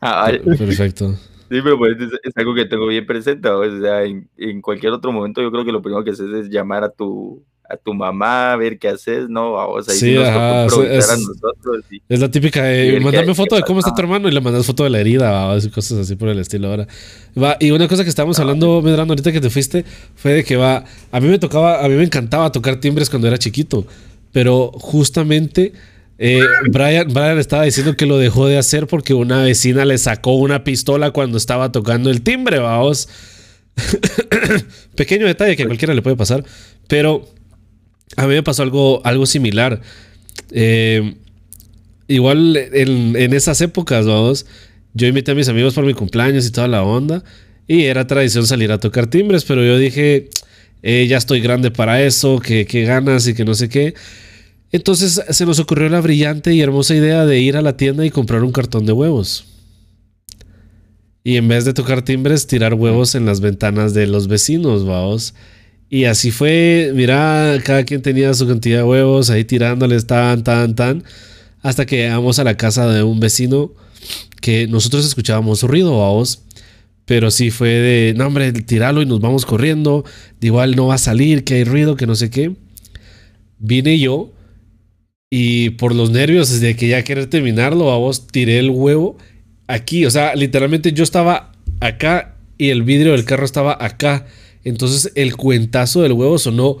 [0.02, 1.14] Ah, Perfecto.
[1.50, 3.48] Sí, pero pues es, algo que tengo bien presente.
[3.48, 6.84] O sea, en, cualquier otro momento yo creo que lo primero que haces es llamar
[6.84, 9.52] a tu a tu mamá, a ver qué haces, ¿no?
[9.52, 11.84] Vamos a sí, ajá, es, a nosotros.
[12.08, 14.82] es la típica de mandarme foto de cómo está tu hermano y le mandas foto
[14.82, 16.88] de la herida, o cosas así por el estilo ahora.
[17.40, 19.84] Va, y una cosa que estábamos hablando, Medrano, ahorita que te fuiste,
[20.16, 23.28] fue de que va, a mí me tocaba, a mí me encantaba tocar timbres cuando
[23.28, 23.86] era chiquito,
[24.32, 25.72] pero justamente
[26.22, 30.34] eh, Brian, Brian estaba diciendo que lo dejó de hacer porque una vecina le sacó
[30.34, 33.08] una pistola cuando estaba tocando el timbre, vamos.
[34.96, 36.44] Pequeño detalle que a cualquiera le puede pasar,
[36.88, 37.26] pero
[38.16, 39.80] a mí me pasó algo, algo similar.
[40.50, 41.14] Eh,
[42.06, 44.44] igual en, esas épocas, vamos,
[44.92, 47.24] yo invité a mis amigos por mi cumpleaños y toda la onda,
[47.66, 50.28] y era tradición salir a tocar timbres, pero yo dije,
[50.82, 53.94] eh, ya estoy grande para eso, que, que ganas y que no sé qué.
[54.72, 58.10] Entonces se nos ocurrió la brillante y hermosa idea de ir a la tienda y
[58.10, 59.46] comprar un cartón de huevos.
[61.24, 65.34] Y en vez de tocar timbres, tirar huevos en las ventanas de los vecinos, vamos.
[65.90, 70.76] Y así fue, mira, cada quien tenía su cantidad de huevos ahí tirándoles tan, tan,
[70.76, 71.04] tan.
[71.62, 73.72] Hasta que llegamos a la casa de un vecino
[74.40, 76.42] que nosotros escuchábamos ruido, vamos.
[77.04, 80.04] Pero sí fue de, no hombre, tiralo y nos vamos corriendo.
[80.40, 82.54] De igual no va a salir, que hay ruido, que no sé qué.
[83.58, 84.32] Vine yo
[85.30, 89.16] y por los nervios de que ya querer terminarlo, a vos tiré el huevo
[89.68, 90.04] aquí.
[90.04, 94.26] O sea, literalmente yo estaba acá y el vidrio del carro estaba acá.
[94.64, 96.78] Entonces el cuentazo del huevo sonó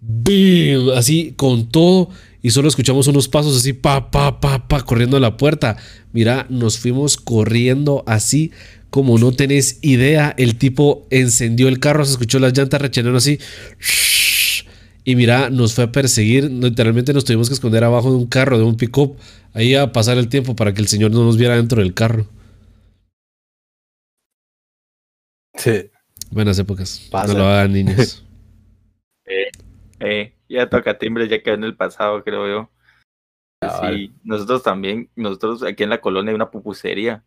[0.00, 0.88] ¡bim!
[0.96, 2.08] así con todo.
[2.40, 5.76] Y solo escuchamos unos pasos así, pa, pa, pa, pa, corriendo a la puerta.
[6.12, 8.50] Mira, nos fuimos corriendo así
[8.90, 10.34] como no tenés idea.
[10.38, 13.38] El tipo encendió el carro, se escuchó las llantas rechenando así.
[15.04, 16.44] Y mira, nos fue a perseguir.
[16.50, 19.16] Literalmente nos tuvimos que esconder abajo de un carro, de un pick-up,
[19.52, 22.26] ahí a pasar el tiempo para que el señor no nos viera dentro del carro.
[25.54, 25.90] Sí.
[26.30, 27.10] Buenas épocas.
[27.12, 28.24] No lo hagan niños.
[29.26, 29.50] eh,
[30.00, 32.70] eh, ya toca timbre, ya quedó en el pasado, creo yo.
[33.82, 37.24] sí, nosotros también, nosotros aquí en la colonia hay una pupusería.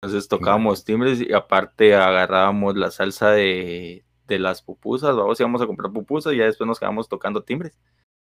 [0.00, 5.66] Entonces tocábamos timbres y aparte agarrábamos la salsa de, de las pupusas, vamos, íbamos a
[5.66, 7.78] comprar pupusas y ya después nos quedamos tocando timbres.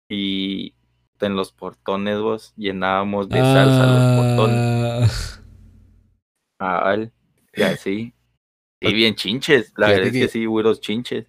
[0.08, 0.74] Y
[1.20, 5.42] en los portones, vos, llenábamos de salsa los portones.
[6.58, 6.96] Ah,
[7.54, 8.14] y así.
[8.80, 11.26] Y bien chinches, la verdad es que sí, güeros chinches.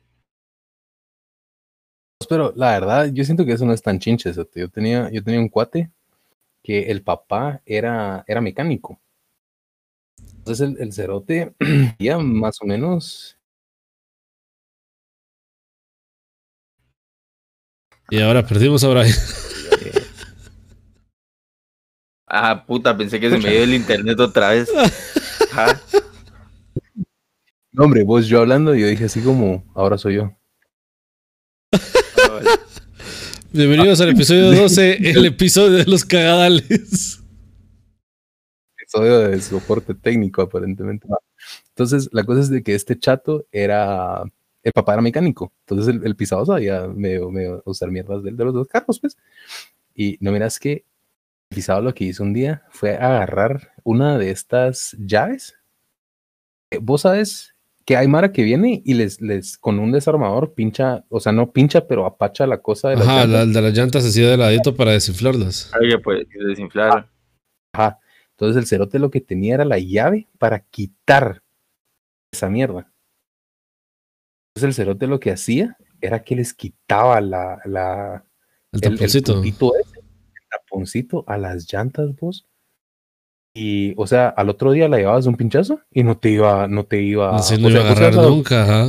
[2.27, 4.39] Pero la verdad, yo siento que eso no es tan chinches.
[4.55, 5.91] Yo tenía, yo tenía un cuate
[6.63, 8.99] que el papá era, era mecánico.
[10.37, 11.53] Entonces el, el cerote
[11.99, 13.37] ya más o menos
[18.09, 19.13] Y ahora perdimos a Brian.
[22.35, 24.67] Ah, puta, pensé que se me dio el internet otra vez.
[25.51, 25.79] Ajá.
[27.75, 30.31] No, hombre, vos yo hablando, yo dije así como, ahora soy yo.
[33.51, 37.19] Bienvenidos al episodio 12, el episodio de los cagadales.
[38.77, 41.07] Episodio de soporte técnico, aparentemente.
[41.69, 44.21] Entonces, la cosa es de que este chato era.
[44.63, 45.51] El papá era mecánico.
[45.67, 49.17] Entonces, el, el pisado sabía medio, medio usar mierdas de, de los dos carros, pues.
[49.93, 50.71] Y no miras que
[51.51, 55.55] el pisado lo que hizo un día fue agarrar una de estas llaves.
[56.71, 57.53] Eh, Vos sabes
[57.85, 61.51] que hay Mara que viene y les, les con un desarmador pincha, o sea, no
[61.51, 63.37] pincha, pero apacha la cosa de la Ajá, llanta.
[63.39, 65.69] la, de las llantas así de ladito para desinflarlas.
[65.81, 67.09] Oye, pues desinflar.
[67.73, 67.99] Ajá.
[68.31, 71.43] Entonces el cerote lo que tenía era la llave para quitar
[72.31, 72.89] esa mierda.
[74.55, 78.23] Entonces el cerote lo que hacía era que les quitaba la, la
[78.71, 79.41] El el, el taponcito.
[79.75, 82.45] ese, el taponcito a las llantas, vos.
[83.55, 86.85] Y, o sea, al otro día la llevabas un pinchazo y no te iba, no
[86.85, 88.83] te iba, no sea, iba a vos agarrar a- nunca, ajá.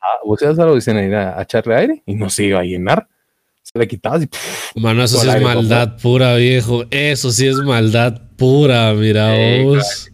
[0.00, 2.58] a- vos ibas a la oficina y a, a echarle aire y no se iba
[2.60, 3.08] a llenar.
[3.62, 6.84] Se la quitabas y pff, Mano, eso sí es aire, maldad pura, viejo.
[6.90, 10.10] Eso sí es maldad pura, mira vos.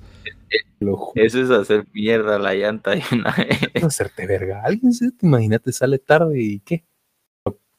[0.85, 1.11] Lo.
[1.15, 3.59] Eso es hacer mierda la llanta de una vez.
[3.85, 4.63] hacerte verga.
[4.65, 6.85] Alguien, se imagínate, sale tarde y qué.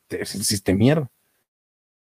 [0.08, 1.10] Te hiciste mierda.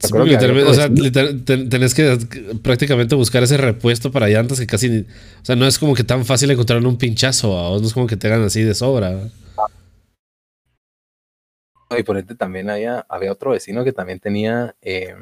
[0.01, 1.05] Sí, literalmente, o sea, vecino.
[1.05, 2.19] literal- ten- tenés que
[2.63, 4.91] prácticamente buscar ese repuesto para llantas que casi.
[4.91, 7.79] ni- O sea, no es como que tan fácil encontrar un pinchazo, ¿va?
[7.81, 9.31] no es como que te hagan así de sobra.
[11.97, 15.15] Y por ende también había, había otro vecino que también tenía, eh,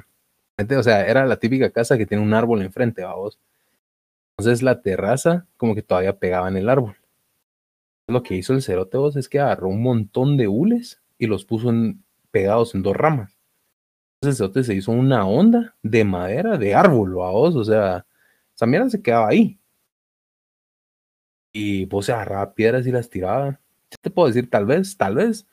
[0.56, 3.38] gente, o sea, era la típica casa que tiene un árbol enfrente, vamos.
[4.38, 6.96] Entonces la terraza como que todavía pegaba en el árbol.
[8.08, 11.44] Lo que hizo el cerote vos es que agarró un montón de hules y los
[11.44, 13.38] puso en- pegados en dos ramas.
[14.20, 18.04] Entonces el cerote se hizo una onda de madera de árbol, vos, o sea,
[18.54, 19.58] esa mierda se quedaba ahí.
[21.54, 23.60] Y vos se agarraba piedras y las tiraba.
[24.00, 25.46] Te puedo decir, tal vez, tal vez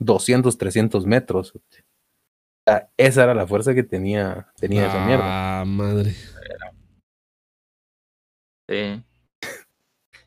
[0.00, 1.54] 200, 300 metros.
[1.54, 1.60] O
[2.66, 5.60] sea, esa era la fuerza que tenía, tenía esa mierda.
[5.60, 6.14] Ah, madre.
[8.74, 9.02] Sí.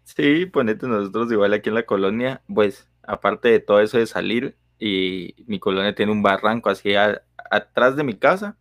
[0.03, 4.57] Sí, ponete nosotros igual aquí en la colonia, pues aparte de todo eso de salir,
[4.79, 7.21] y mi colonia tiene un barranco así a-
[7.51, 8.57] atrás de mi casa,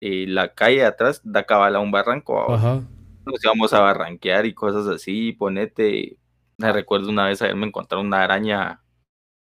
[0.00, 2.52] y la calle de atrás da cabal a un barranco.
[2.52, 2.82] Ajá.
[3.26, 6.18] Nos íbamos a barranquear y cosas así, ponete,
[6.58, 8.82] me recuerdo una vez haberme encontrado una araña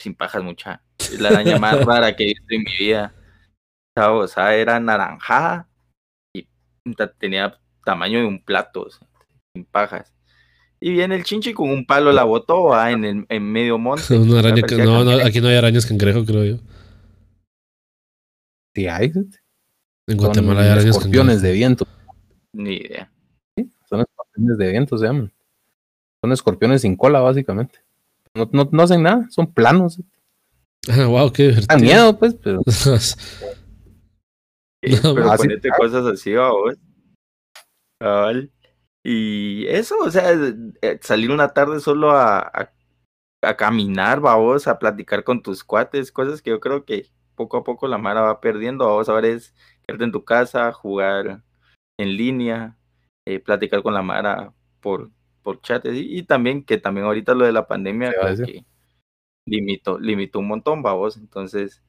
[0.01, 3.15] sin pajas mucha, es la araña más rara que he visto en mi vida.
[3.97, 5.69] O sea, era naranjada
[6.35, 6.47] y
[7.19, 9.07] tenía tamaño de un plato, o sea,
[9.55, 10.13] sin pajas.
[10.81, 12.91] Y viene el chinche con un palo la botó ¿va?
[12.91, 14.19] en el en medio monte.
[14.19, 14.77] Una araña que.
[14.77, 16.57] No, no, aquí no hay arañas cangrejo, creo yo.
[18.75, 19.13] Sí, hay,
[20.09, 21.47] En Guatemala hay arañas escorpiones cangrejo.
[21.47, 21.87] de viento.
[22.53, 23.11] Ni idea.
[23.89, 25.33] Son escorpiones de viento, se llaman.
[26.21, 27.79] Son escorpiones sin cola, básicamente.
[28.35, 30.01] No, no, no hacen nada, son planos.
[30.89, 31.79] Ah, wow, qué divertido.
[31.81, 33.17] miedo, pues, pero Sí,
[35.03, 36.75] No, pero así- ponete cosas así, vos.
[38.01, 38.51] Cabal.
[39.05, 40.33] Y eso, o sea,
[40.81, 42.73] eh, salir una tarde solo a, a,
[43.43, 47.65] a caminar, vos, a platicar con tus cuates, cosas que yo creo que poco a
[47.65, 48.89] poco la Mara va perdiendo.
[48.89, 49.55] Vos ahora es
[49.87, 51.43] quedarte en tu casa, jugar
[51.99, 52.79] en línea,
[53.27, 55.11] eh, platicar con la Mara por,
[55.43, 55.85] por chat.
[55.87, 58.65] Y, y también que también ahorita lo de la pandemia a que
[59.47, 61.19] limitó, limitó un montón, vos.
[61.19, 61.83] Entonces,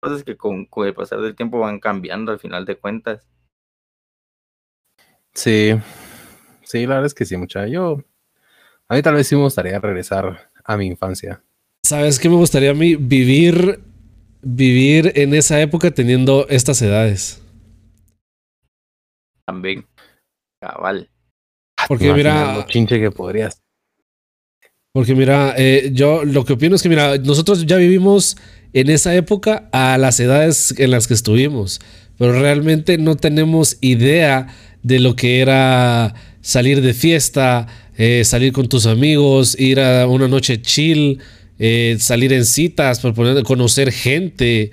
[0.00, 3.26] cosas que con, con el pasar del tiempo van cambiando al final de cuentas.
[5.34, 5.74] sí.
[6.70, 7.66] Sí, la verdad es que sí, mucha.
[7.66, 8.00] Yo,
[8.88, 11.42] a mí tal vez sí me gustaría regresar a mi infancia.
[11.84, 12.94] ¿Sabes qué me gustaría a mí?
[12.94, 13.80] Vivir.
[14.42, 17.42] Vivir en esa época teniendo estas edades.
[19.44, 19.84] También,
[20.62, 21.10] cabal.
[21.88, 23.60] Porque ¿Te imaginas mira, lo chinche que podrías.
[24.92, 28.36] Porque mira, eh, yo lo que opino es que mira, nosotros ya vivimos
[28.72, 31.80] en esa época a las edades en las que estuvimos,
[32.16, 37.66] pero realmente no tenemos idea de lo que era salir de fiesta,
[37.96, 41.18] eh, salir con tus amigos, ir a una noche chill,
[41.58, 43.00] eh, salir en citas,
[43.44, 44.70] conocer gente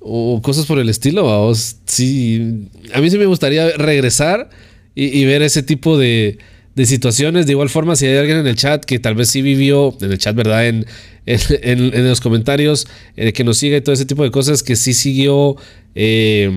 [0.00, 1.52] o cosas por el estilo.
[1.86, 4.50] Sí, a mí sí me gustaría regresar
[4.94, 6.38] y, ver ese tipo de,
[6.74, 7.46] de situaciones.
[7.46, 10.12] De igual forma, si hay alguien en el chat que tal vez sí vivió, en
[10.12, 10.66] el chat, ¿verdad?
[10.66, 10.86] En,
[11.26, 12.86] en, los comentarios,
[13.16, 15.56] eh, que nos siga y todo ese tipo de cosas, que sí siguió,
[15.94, 16.52] que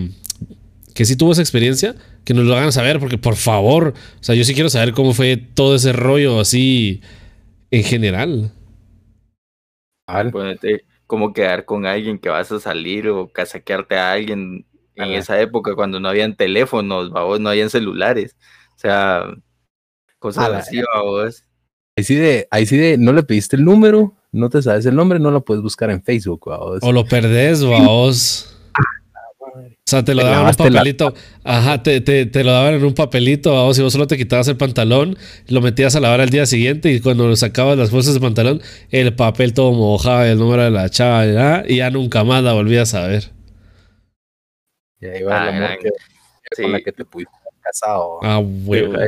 [1.05, 1.95] sí tuvo esa experiencia,
[2.29, 5.15] que nos lo hagan saber, porque por favor, o sea, yo sí quiero saber cómo
[5.15, 7.01] fue todo ese rollo así
[7.71, 8.51] en general.
[10.05, 15.03] Al- Ponete, cómo quedar con alguien que vas a salir o casaquearte a alguien en
[15.03, 15.15] Ajá.
[15.15, 18.35] esa época cuando no habían teléfonos, babos, no habían celulares.
[18.75, 19.23] O sea,
[20.19, 21.45] cosas así, babos.
[21.97, 24.95] Ahí sí de, ahí sí de, no le pediste el número, no te sabes el
[24.95, 26.77] nombre, no lo puedes buscar en Facebook, vamos.
[26.83, 27.63] O lo perdés,
[29.67, 31.13] O sea, te lo Te daban en un la- papelito.
[31.43, 34.47] Ajá, te, te, te lo daban en un papelito, vamos, y vos solo te quitabas
[34.47, 38.13] el pantalón, lo metías a lavar al día siguiente y cuando lo sacabas las bolsas
[38.13, 41.65] de pantalón, el papel todo mojado, el número de la chava, ¿verdad?
[41.67, 43.31] y ya nunca más la volvías a ver.
[45.01, 45.89] Y ahí va Ah, el amor gran- que-
[46.55, 46.61] sí.
[46.63, 48.19] con la que te pudiste haber casado.
[48.21, 48.41] Ah,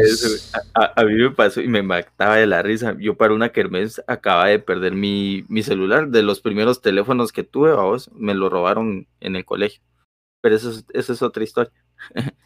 [0.04, 0.28] eso.
[0.74, 2.96] A, a- a mí me pasó y me mataba de la risa.
[3.00, 6.08] Yo para una kermés acababa de perder mi, mi celular.
[6.08, 9.82] De los primeros teléfonos que tuve, vamos, me lo robaron en el colegio.
[10.42, 11.74] Pero eso es, eso es otra historia.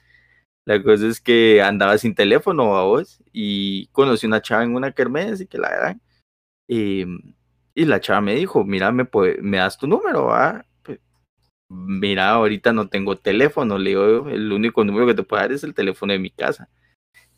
[0.66, 5.42] la cosa es que andaba sin teléfono, vos, y conocí una chava en una kermés
[5.42, 6.02] y que la eran.
[6.68, 7.06] Y,
[7.76, 10.66] y la chava me dijo, mira, me, puede- me das tu número, va.
[10.84, 11.00] Pues,
[11.70, 15.64] Mira, ahorita no tengo teléfono, le digo, el único número que te puedo dar es
[15.64, 16.70] el teléfono de mi casa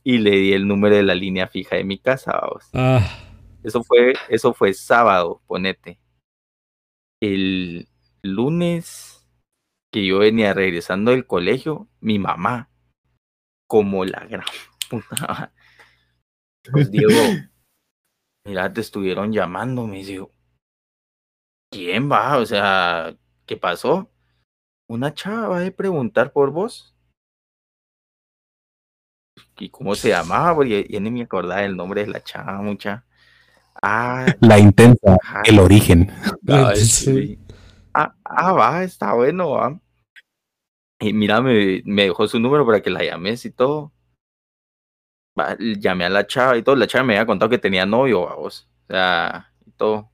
[0.03, 2.65] y le di el número de la línea fija de mi casa, vamos.
[2.73, 3.01] Ah,
[3.63, 5.99] Eso fue, eso fue sábado, ponete.
[7.19, 7.87] El
[8.23, 9.16] lunes
[9.91, 12.69] que yo venía regresando del colegio, mi mamá,
[13.67, 14.45] como la gran
[14.89, 15.53] puta,
[16.71, 17.13] pues Diego,
[18.45, 20.31] mira, te estuvieron llamando, me dijo,
[21.71, 22.37] ¿quién va?
[22.37, 23.15] O sea,
[23.45, 24.11] ¿qué pasó?
[24.89, 26.93] Una chava va a preguntar por vos.
[29.59, 30.55] ¿Y cómo se llamaba?
[30.55, 33.05] Porque ya ni me acordaba el nombre de la chava, mucha.
[33.81, 35.41] Ah, La intensa, ajá.
[35.45, 36.11] el origen.
[36.47, 37.39] Ah, Sí.
[38.01, 39.77] Ah, ah, va, está bueno, va.
[40.99, 43.91] Y mira, me, me dejó su número para que la llames y todo.
[45.39, 46.75] Va, llamé a la chava y todo.
[46.75, 48.67] La chava me había contado que tenía novio, vamos.
[48.89, 50.09] O sea, y todo.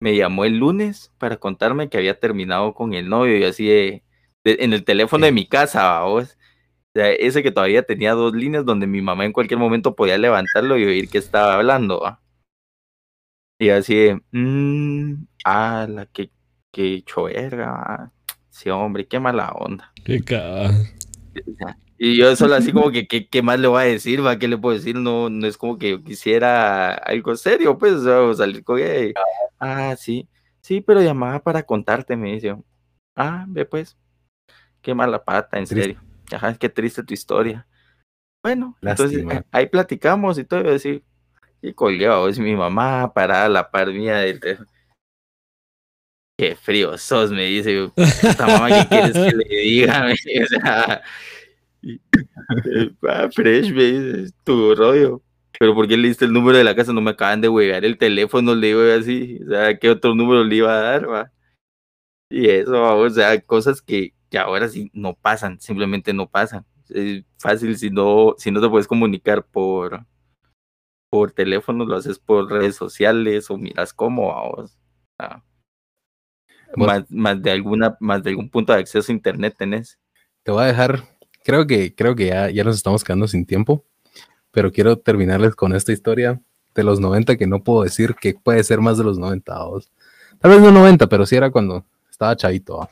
[0.00, 4.04] Me llamó el lunes para contarme que había terminado con el novio y así de,
[4.44, 6.36] de- en el teléfono de mi casa, vamos.
[6.94, 10.18] O sea, ese que todavía tenía dos líneas donde mi mamá en cualquier momento podía
[10.18, 12.22] levantarlo y oír que estaba hablando, ¿va?
[13.58, 16.30] Y así de, mmm, ah, la que,
[16.72, 18.12] que hecho verga, ¿va?
[18.50, 19.92] Sí, hombre, qué mala onda.
[20.04, 20.22] qué
[21.98, 24.24] Y yo solo así como que, ¿qué, qué más le voy a decir?
[24.26, 24.36] ¿va?
[24.38, 24.96] ¿Qué le puedo decir?
[24.96, 29.12] No, no es como que yo quisiera algo serio, pues, o salir con y,
[29.60, 30.28] Ah, sí,
[30.60, 32.56] sí, pero llamaba para contarte, me dice.
[33.14, 33.96] Ah, ve pues,
[34.80, 35.94] qué mala pata, en Triste.
[35.94, 36.00] serio.
[36.32, 37.66] Ajá, qué triste tu historia.
[38.42, 39.34] Bueno, entonces Lástima.
[39.34, 41.04] eh, ahí platicamos y todo, y yo así,
[41.60, 44.68] y colgué, es mi mamá parada a la par mía del teléfono.
[46.38, 47.90] Qué frío sos, me dice.
[47.94, 50.06] Puta mamá, ¿qué quieres que le diga?
[50.42, 51.02] O sea,
[53.08, 55.22] ah, fresh, me dice, tu rollo.
[55.58, 56.92] Pero ¿por qué le diste el número de la casa?
[56.92, 59.38] No me acaban de huegar el teléfono, le digo así.
[59.44, 61.32] O sea, ¿qué otro número le iba a dar, va?
[62.30, 66.64] Y eso, o sea, cosas que, que ahora sí no pasan, simplemente no pasan.
[66.88, 70.04] Es fácil si no, si no te puedes comunicar por,
[71.10, 74.78] por teléfono, lo haces por redes sociales o miras cómo, vamos.
[75.18, 75.51] Ah, Vos-
[76.76, 79.98] más, más de alguna, más de algún punto de acceso a internet tenés.
[80.42, 81.04] Te voy a dejar,
[81.44, 83.84] creo que, creo que ya, ya nos estamos quedando sin tiempo,
[84.50, 86.40] pero quiero terminarles con esta historia
[86.74, 89.52] de los 90 que no puedo decir que puede ser más de los 90.
[89.52, 89.90] vamos.
[90.40, 92.78] Tal vez no 90, pero sí era cuando estaba chavito.
[92.78, 92.88] va.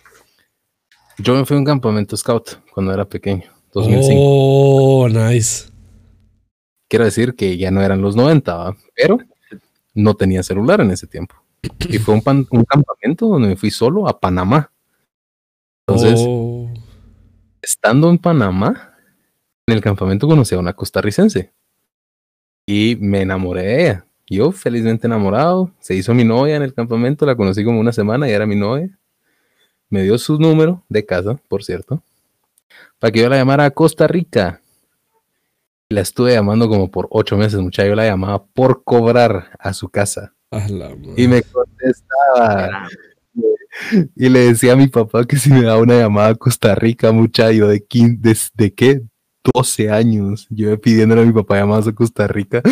[1.18, 4.14] Yo me fui a un campamento scout cuando era pequeño, 2005.
[4.22, 5.68] Oh, nice.
[6.88, 8.76] Quiero decir que ya no eran los 90, ¿va?
[8.96, 9.18] pero
[9.94, 11.36] no tenía celular en ese tiempo.
[11.88, 14.70] Y fue un, pan- un campamento donde me fui solo a Panamá.
[15.86, 16.70] Entonces, Oh.
[17.60, 18.94] estando en Panamá,
[19.66, 21.52] en el campamento conocí a una costarricense
[22.66, 24.06] y me enamoré de ella.
[24.28, 28.28] Yo felizmente enamorado, se hizo mi novia en el campamento, la conocí como una semana
[28.28, 28.96] y era mi novia.
[29.88, 32.00] Me dio su número de casa, por cierto,
[33.00, 34.60] para que yo la llamara a Costa Rica.
[35.88, 37.88] La estuve llamando como por ocho meses, muchacho.
[37.88, 40.32] Yo la llamaba por cobrar a su casa.
[40.50, 41.14] A la madre.
[41.16, 42.88] Y me contestaba.
[44.16, 47.12] Y le decía a mi papá que si me daba una llamada a Costa Rica,
[47.12, 49.02] muchacho, de, 15, de, de qué?
[49.54, 50.46] 12 años.
[50.50, 52.62] Yo pidiéndole a mi papá llamadas a Costa Rica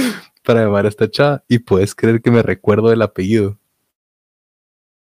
[0.44, 1.44] para llamar a esta chava.
[1.48, 3.58] Y puedes creer que me recuerdo del apellido.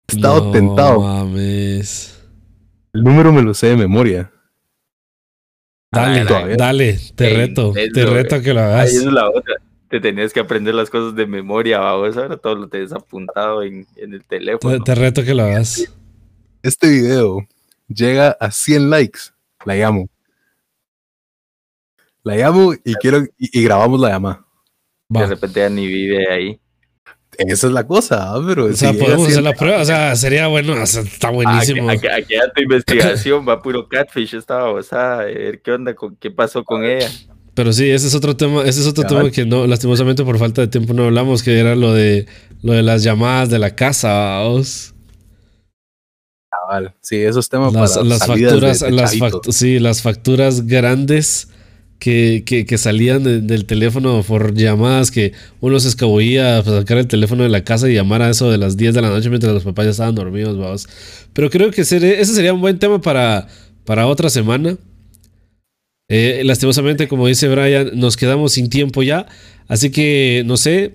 [0.08, 1.00] He estado No tentado.
[1.00, 2.18] mames.
[2.92, 4.30] El número me lo sé de memoria.
[5.92, 6.24] Dale,
[6.56, 8.92] dale, te Ey, reto, te reto a que lo Ahí hagas.
[8.94, 9.54] es la otra.
[9.94, 12.16] Te tenías que aprender las cosas de memoria, vamos.
[12.16, 14.82] Ahora todo lo tenés apuntado en, en el Te, teléfono.
[14.82, 15.88] te reto a que lo hagas.
[16.64, 17.46] Este video
[17.86, 19.20] llega a 100 likes.
[19.64, 20.08] La llamo.
[22.24, 24.44] La llamo y quiero y, y grabamos la llamada.
[25.08, 25.26] De Va.
[25.26, 26.60] repente ya ni vive ahí.
[27.38, 28.64] esa es la cosa, pero.
[28.64, 29.80] O sea, podemos hacer la prueba.
[29.80, 30.74] O sea, sería bueno.
[30.82, 31.88] está buenísimo.
[31.88, 34.34] Aquí, aquí, tu investigación va puro catfish.
[34.34, 37.08] Estaba, o sea, a ver qué onda, con, qué pasó con ella.
[37.54, 40.60] Pero sí, ese es otro tema, ese es otro tema que no, lastimosamente por falta
[40.60, 42.26] de tiempo no hablamos, que era lo de
[42.62, 44.94] lo de las llamadas de la casa, vamos.
[47.02, 49.16] Sí, esos temas las, para las facturas, las
[49.50, 51.48] sí, las facturas grandes
[51.98, 57.42] que, que, salían del teléfono por llamadas que uno se escabullía a sacar el teléfono
[57.44, 59.64] de la casa y llamar a eso de las 10 de la noche mientras los
[59.64, 60.88] papás ya estaban dormidos, vamos.
[61.32, 63.46] Pero creo que ese sería un buen tema para,
[63.84, 64.76] para otra semana.
[66.08, 69.26] Eh, lastimosamente, como dice Brian, nos quedamos sin tiempo ya.
[69.68, 70.94] Así que, no sé,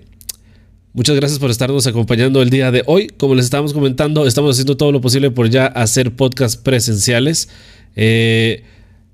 [0.92, 3.08] muchas gracias por estarnos acompañando el día de hoy.
[3.08, 7.48] Como les estábamos comentando, estamos haciendo todo lo posible por ya hacer podcasts presenciales.
[7.96, 8.64] Eh,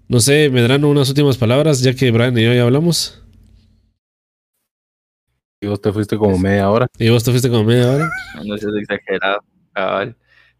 [0.09, 3.22] no sé, me darán unas últimas palabras, ya que Brian y yo ya hablamos.
[5.61, 6.86] Y vos te fuiste como media hora.
[6.99, 8.11] Y vos te fuiste como media hora.
[8.44, 9.42] No, seas exagerado.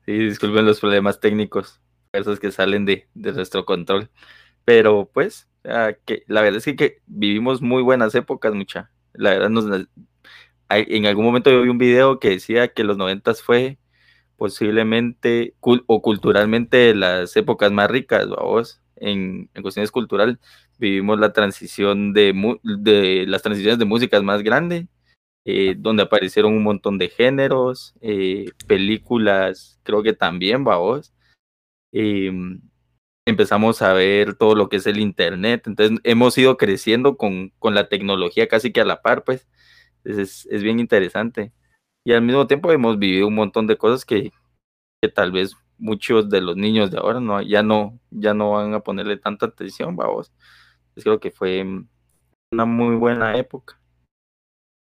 [0.07, 1.81] Sí, disculpen los problemas técnicos,
[2.13, 4.09] esos que salen de, de nuestro control.
[4.67, 8.91] Pero pues, la verdad es que, vivimos muy buenas épocas, mucha.
[9.15, 9.87] La verdad, nos,
[10.69, 13.79] en algún momento yo vi un video que decía que los noventas fue
[14.37, 20.37] posiblemente o culturalmente las épocas más ricas, vamos, en, en cuestiones culturales.
[20.79, 24.87] Vivimos la transición de, de las transiciones de músicas más grandes,
[25.45, 31.15] eh, donde aparecieron un montón de géneros, eh, películas, creo que también, vamos.
[31.93, 32.33] Eh,
[33.27, 35.67] empezamos a ver todo lo que es el Internet.
[35.67, 39.49] Entonces hemos ido creciendo con, con la tecnología casi que a la par, pues.
[40.05, 41.53] Es, es, bien interesante.
[42.05, 44.31] Y al mismo tiempo hemos vivido un montón de cosas que,
[45.03, 48.73] que tal vez muchos de los niños de ahora no, ya, no, ya no van
[48.75, 50.33] a ponerle tanta atención, vamos.
[50.95, 51.67] Yo creo que fue
[52.53, 53.81] una muy buena época.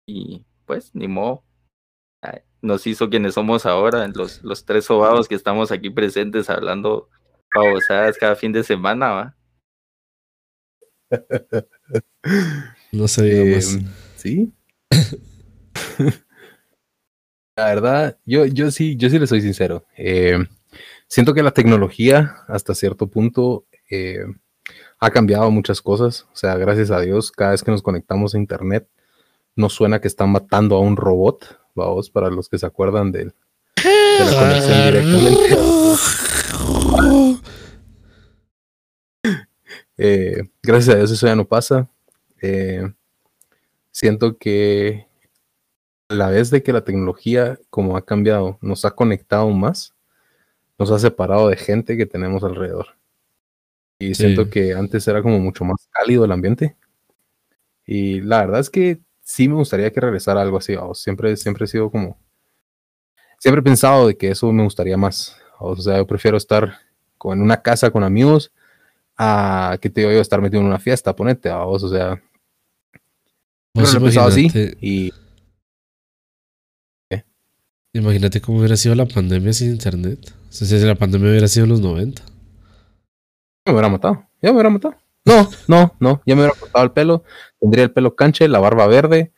[0.07, 1.43] Y pues, ni modo.
[2.61, 7.09] Nos hizo quienes somos ahora, los, los tres sobados que estamos aquí presentes hablando
[7.53, 9.35] pavosadas cada fin de semana, ¿va?
[12.91, 13.75] no sé, digamos.
[13.75, 13.85] Em,
[14.15, 14.53] sí.
[17.55, 19.85] la verdad, yo, yo sí, yo sí le soy sincero.
[19.95, 20.47] Em,
[21.07, 24.39] siento que la tecnología, hasta cierto punto, em,
[24.99, 26.27] ha cambiado muchas cosas.
[26.33, 28.87] O sea, gracias a Dios, cada vez que nos conectamos a internet,
[29.55, 31.59] nos suena que están matando a un robot.
[31.75, 35.57] Vamos, para los que se acuerdan de la conexión directamente.
[40.01, 41.89] Eh, gracias a Dios eso ya no pasa.
[42.41, 42.89] Eh,
[43.91, 45.07] siento que
[46.07, 49.93] a la vez de que la tecnología, como ha cambiado, nos ha conectado más,
[50.77, 52.97] nos ha separado de gente que tenemos alrededor.
[53.99, 56.77] Y siento que antes era como mucho más cálido el ambiente.
[57.85, 60.75] Y la verdad es que sí me gustaría que regresara algo así.
[60.93, 62.17] Siempre, siempre he sido como.
[63.37, 65.35] Siempre he pensado de que eso me gustaría más.
[65.59, 66.77] O sea, yo prefiero estar
[67.21, 68.53] en una casa con amigos
[69.21, 72.21] a que te digo yo estar metido en una fiesta, ponete a vos, o sea.
[73.73, 74.49] Pues lo así
[74.81, 75.11] y.
[77.91, 80.33] Imagínate cómo hubiera sido la pandemia sin internet.
[80.49, 82.21] O sea, si la pandemia hubiera sido en los 90.
[82.21, 82.31] Ya
[83.65, 84.25] me hubiera matado.
[84.41, 84.95] Ya me hubiera matado.
[85.25, 86.21] No, no, no.
[86.25, 87.23] Ya me hubiera cortado el pelo.
[87.59, 89.33] Tendría el pelo canche, la barba verde.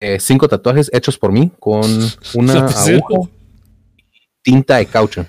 [0.00, 1.84] Eh, cinco tatuajes hechos por mí con
[2.34, 3.30] una aguja,
[4.42, 5.24] tinta de caucho.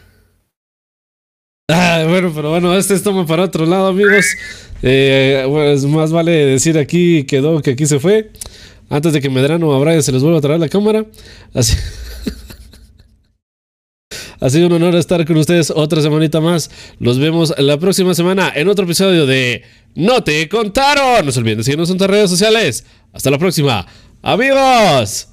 [1.70, 4.26] Ah, bueno, pero bueno, este es toma para otro lado, amigos.
[4.82, 8.32] Eh, pues más vale decir aquí quedó que aquí se fue.
[8.90, 11.06] Antes de que Medrano a Brian se les vuelva a traer la cámara.
[11.54, 11.76] Así.
[14.40, 16.72] ha sido un honor estar con ustedes otra semanita más.
[17.00, 19.64] Los vemos la próxima semana en otro episodio de
[19.94, 21.26] No te contaron.
[21.26, 22.86] No se olviden de seguirnos en nuestras redes sociales.
[23.12, 23.86] Hasta la próxima.
[24.22, 25.28] Amigos.